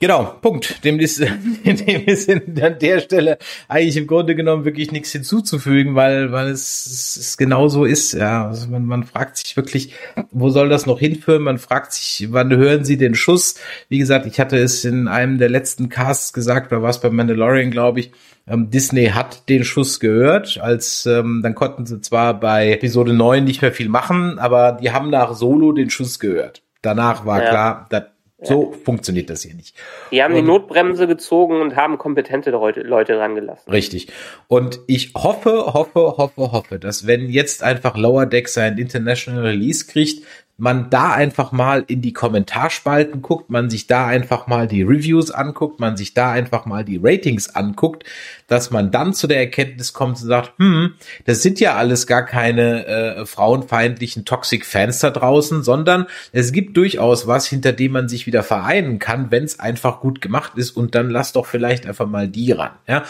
[0.00, 0.84] Genau, Punkt.
[0.84, 1.20] Dem ist,
[1.64, 3.38] dem ist an der Stelle
[3.68, 8.12] eigentlich im Grunde genommen wirklich nichts hinzuzufügen, weil, weil es, es genau so ist.
[8.12, 9.94] Ja, also man, man fragt sich wirklich,
[10.30, 11.42] wo soll das noch hinführen?
[11.42, 13.54] Man fragt sich, wann hören Sie den Schuss?
[13.88, 17.10] Wie gesagt, ich hatte es in einem der letzten Casts gesagt, da war es bei
[17.10, 18.12] Mandalorian, glaube ich.
[18.46, 23.42] Ähm, Disney hat den Schuss gehört, als ähm, dann konnten sie zwar bei Episode 9
[23.42, 26.62] nicht mehr viel machen, aber die haben nach Solo den Schuss gehört.
[26.82, 27.48] Danach war ja.
[27.48, 28.02] klar, das
[28.46, 28.78] so ja.
[28.84, 29.76] funktioniert das hier nicht.
[30.10, 33.70] Die haben und, die Notbremse gezogen und haben kompetente Leute, Leute rangelassen.
[33.72, 34.08] Richtig.
[34.48, 39.86] Und ich hoffe, hoffe, hoffe, hoffe, dass wenn jetzt einfach Lower Deck sein International Release
[39.86, 40.24] kriegt,
[40.56, 45.32] man da einfach mal in die Kommentarspalten guckt, man sich da einfach mal die Reviews
[45.32, 48.04] anguckt, man sich da einfach mal die Ratings anguckt,
[48.46, 50.94] dass man dann zu der Erkenntnis kommt und sagt, hm,
[51.24, 56.76] das sind ja alles gar keine äh, frauenfeindlichen Toxic Fans da draußen, sondern es gibt
[56.76, 60.76] durchaus was, hinter dem man sich wieder vereinen kann, wenn es einfach gut gemacht ist
[60.76, 63.04] und dann lass doch vielleicht einfach mal die ran, ja.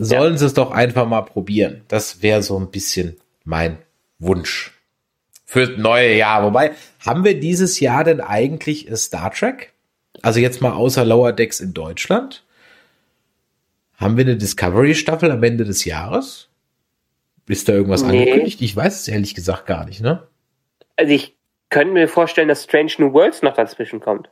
[0.00, 0.38] Sollen ja.
[0.38, 1.80] sie es doch einfach mal probieren.
[1.88, 3.78] Das wäre so ein bisschen mein
[4.20, 4.77] Wunsch
[5.48, 6.44] fürs neue Jahr.
[6.44, 6.72] Wobei,
[7.04, 9.72] haben wir dieses Jahr denn eigentlich Star Trek?
[10.22, 12.44] Also jetzt mal außer Lower Decks in Deutschland.
[13.96, 16.48] Haben wir eine Discovery-Staffel am Ende des Jahres?
[17.46, 18.20] Ist da irgendwas nee.
[18.20, 18.60] angekündigt?
[18.60, 20.28] Ich weiß es ehrlich gesagt gar nicht, ne?
[20.96, 21.34] Also ich
[21.70, 24.28] könnte mir vorstellen, dass Strange New Worlds noch dazwischen kommt.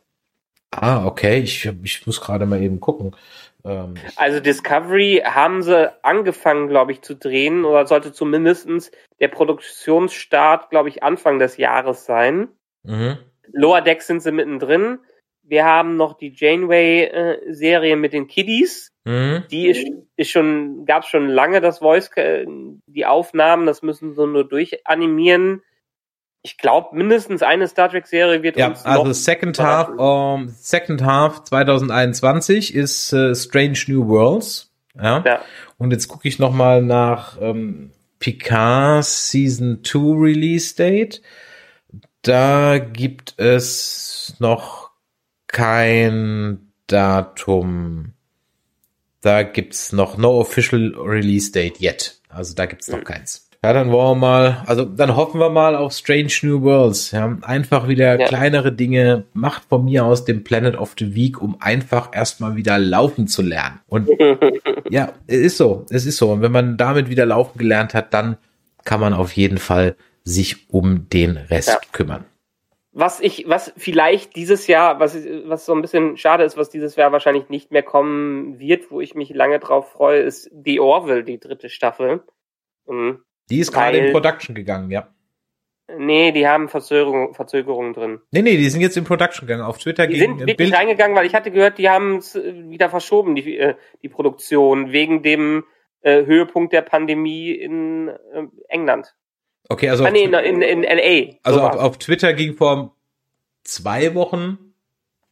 [0.71, 1.41] Ah, okay.
[1.41, 3.17] Ich, ich muss gerade mal eben gucken.
[3.67, 8.91] Ähm, also Discovery haben sie angefangen, glaube ich, zu drehen oder sollte zumindestens
[9.21, 12.49] der Produktionsstart, glaube ich, Anfang des Jahres sein.
[12.85, 13.19] Mhm.
[13.53, 14.99] Lower Decks sind sie mittendrin.
[15.43, 18.93] Wir haben noch die Janeway-Serie äh, mit den Kiddies.
[19.05, 19.45] Mhm.
[19.51, 19.87] Die ist,
[20.17, 22.45] ist schon, gab schon lange das Voice, äh,
[22.87, 25.63] die Aufnahmen, das müssen sie nur durchanimieren
[26.47, 31.03] ich glaube, mindestens eine Star Trek Serie wird ja, uns also Second Half, um, Second
[31.03, 34.73] Half 2021 ist uh, Strange New Worlds.
[34.95, 35.25] Ja.
[35.27, 35.41] ja.
[35.77, 37.91] Und jetzt gucke ich noch mal nach ähm,
[38.21, 41.21] Picard Season 2 Release Date.
[42.23, 44.91] Da gibt es noch
[45.49, 48.13] kein Datum.
[49.21, 52.21] Da gibt's noch no official release date yet.
[52.29, 53.05] Also da gibt's noch mhm.
[53.05, 53.46] keins.
[53.65, 57.11] Ja, dann wollen wir mal, also dann hoffen wir mal auf Strange New Worlds.
[57.11, 58.27] Ja, einfach wieder ja.
[58.27, 59.25] kleinere Dinge.
[59.33, 63.43] Macht von mir aus dem Planet of the Week, um einfach erstmal wieder laufen zu
[63.43, 63.81] lernen.
[63.89, 64.09] Und
[64.91, 66.31] ja, es ist so, es ist so.
[66.31, 68.37] Und wenn man damit wieder laufen gelernt hat, dann
[68.85, 71.81] kann man auf jeden Fall sich um den Rest ja.
[71.93, 72.25] kümmern.
[72.93, 76.97] Was ich, was vielleicht dieses Jahr, was, was so ein bisschen schade ist, was dieses
[76.97, 81.23] Jahr wahrscheinlich nicht mehr kommen wird, wo ich mich lange drauf freue, ist die Orville,
[81.23, 82.23] die dritte Staffel.
[82.87, 83.21] Mhm.
[83.51, 85.09] Die ist gerade in Production gegangen, ja.
[85.99, 88.21] Nee, die haben Verzögerungen Verzögerung drin.
[88.33, 89.63] Nee, nee, die sind jetzt in Production gegangen.
[89.65, 92.69] Auf Twitter Die sind wirklich Bild reingegangen, weil ich hatte gehört, die haben es äh,
[92.69, 95.65] wieder verschoben, die, äh, die Produktion, wegen dem
[96.01, 99.15] äh, Höhepunkt der Pandemie in äh, England.
[99.69, 100.05] Okay, also.
[100.05, 101.39] Ah, nee, in, in, in LA.
[101.45, 102.97] Also auf, auf Twitter ging vor
[103.63, 104.75] zwei Wochen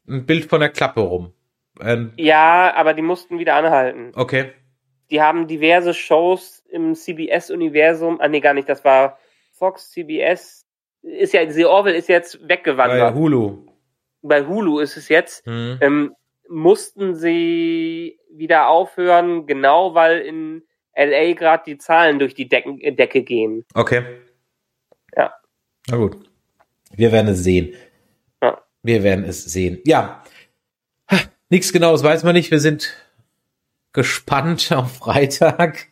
[0.09, 1.33] ein Bild von der Klappe rum.
[1.81, 4.13] Ähm, ja, aber die mussten wieder anhalten.
[4.15, 4.53] Okay.
[5.11, 9.19] Die haben diverse Shows im CBS-Universum, ah nee, gar nicht, das war
[9.53, 10.67] Fox, CBS,
[11.03, 13.15] ist ja, The Orville ist jetzt weggewandert.
[13.15, 13.67] Bei Hulu.
[14.23, 15.47] Bei Hulu ist es jetzt.
[15.47, 15.79] Mhm.
[15.81, 16.17] Ähm,
[16.49, 20.63] mussten sie wieder aufhören, genau weil in
[20.97, 23.65] LA gerade die Zahlen durch die Decken, äh, Decke gehen.
[23.75, 24.03] Okay.
[25.17, 25.35] Ja.
[25.89, 26.17] Na gut.
[26.97, 27.75] Wir werden es sehen.
[28.43, 28.63] Ja.
[28.83, 29.81] Wir werden es sehen.
[29.85, 30.23] Ja.
[31.51, 32.51] Nichts Genaues weiß man nicht.
[32.51, 32.95] Wir sind
[33.95, 35.87] gespannt auf Freitag.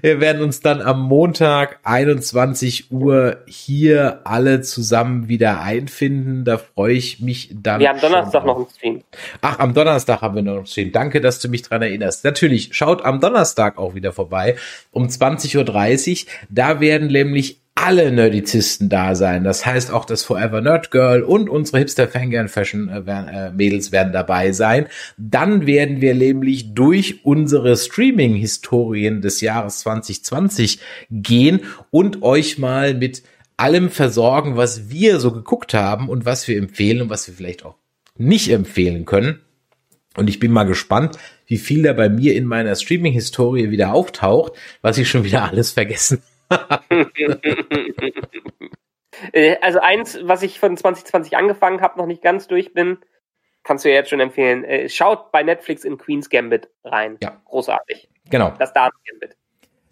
[0.00, 6.44] Wir werden uns dann am Montag 21 Uhr hier alle zusammen wieder einfinden.
[6.44, 7.80] Da freue ich mich dann.
[7.80, 9.02] Wir haben Donnerstag noch einen Stream.
[9.40, 10.92] Ach, am Donnerstag haben wir noch einen Stream.
[10.92, 12.24] Danke, dass du mich dran erinnerst.
[12.24, 14.56] Natürlich, schaut am Donnerstag auch wieder vorbei
[14.92, 15.56] um 20.30
[16.26, 16.32] Uhr.
[16.48, 19.44] Da werden nämlich alle Nerdizisten da sein.
[19.44, 23.92] Das heißt auch das Forever Nerd Girl und unsere Hipster Fangirl Fashion äh, äh, Mädels
[23.92, 24.88] werden dabei sein.
[25.16, 31.60] Dann werden wir nämlich durch unsere Streaming Historien des Jahres 2020 gehen
[31.90, 33.22] und euch mal mit
[33.56, 37.64] allem versorgen, was wir so geguckt haben und was wir empfehlen und was wir vielleicht
[37.64, 37.76] auch
[38.16, 39.40] nicht empfehlen können.
[40.16, 41.16] Und ich bin mal gespannt,
[41.46, 44.52] wie viel da bei mir in meiner Streaming-Historie wieder auftaucht,
[44.82, 46.22] was ich schon wieder alles vergessen
[49.60, 52.98] also eins, was ich von 2020 angefangen habe, noch nicht ganz durch bin,
[53.64, 54.64] kannst du ja jetzt schon empfehlen.
[54.64, 57.18] Äh, schaut bei Netflix in Queen's Gambit rein.
[57.22, 57.40] Ja.
[57.44, 58.08] Großartig.
[58.30, 58.52] Genau.
[58.58, 59.36] Das Damen Gambit.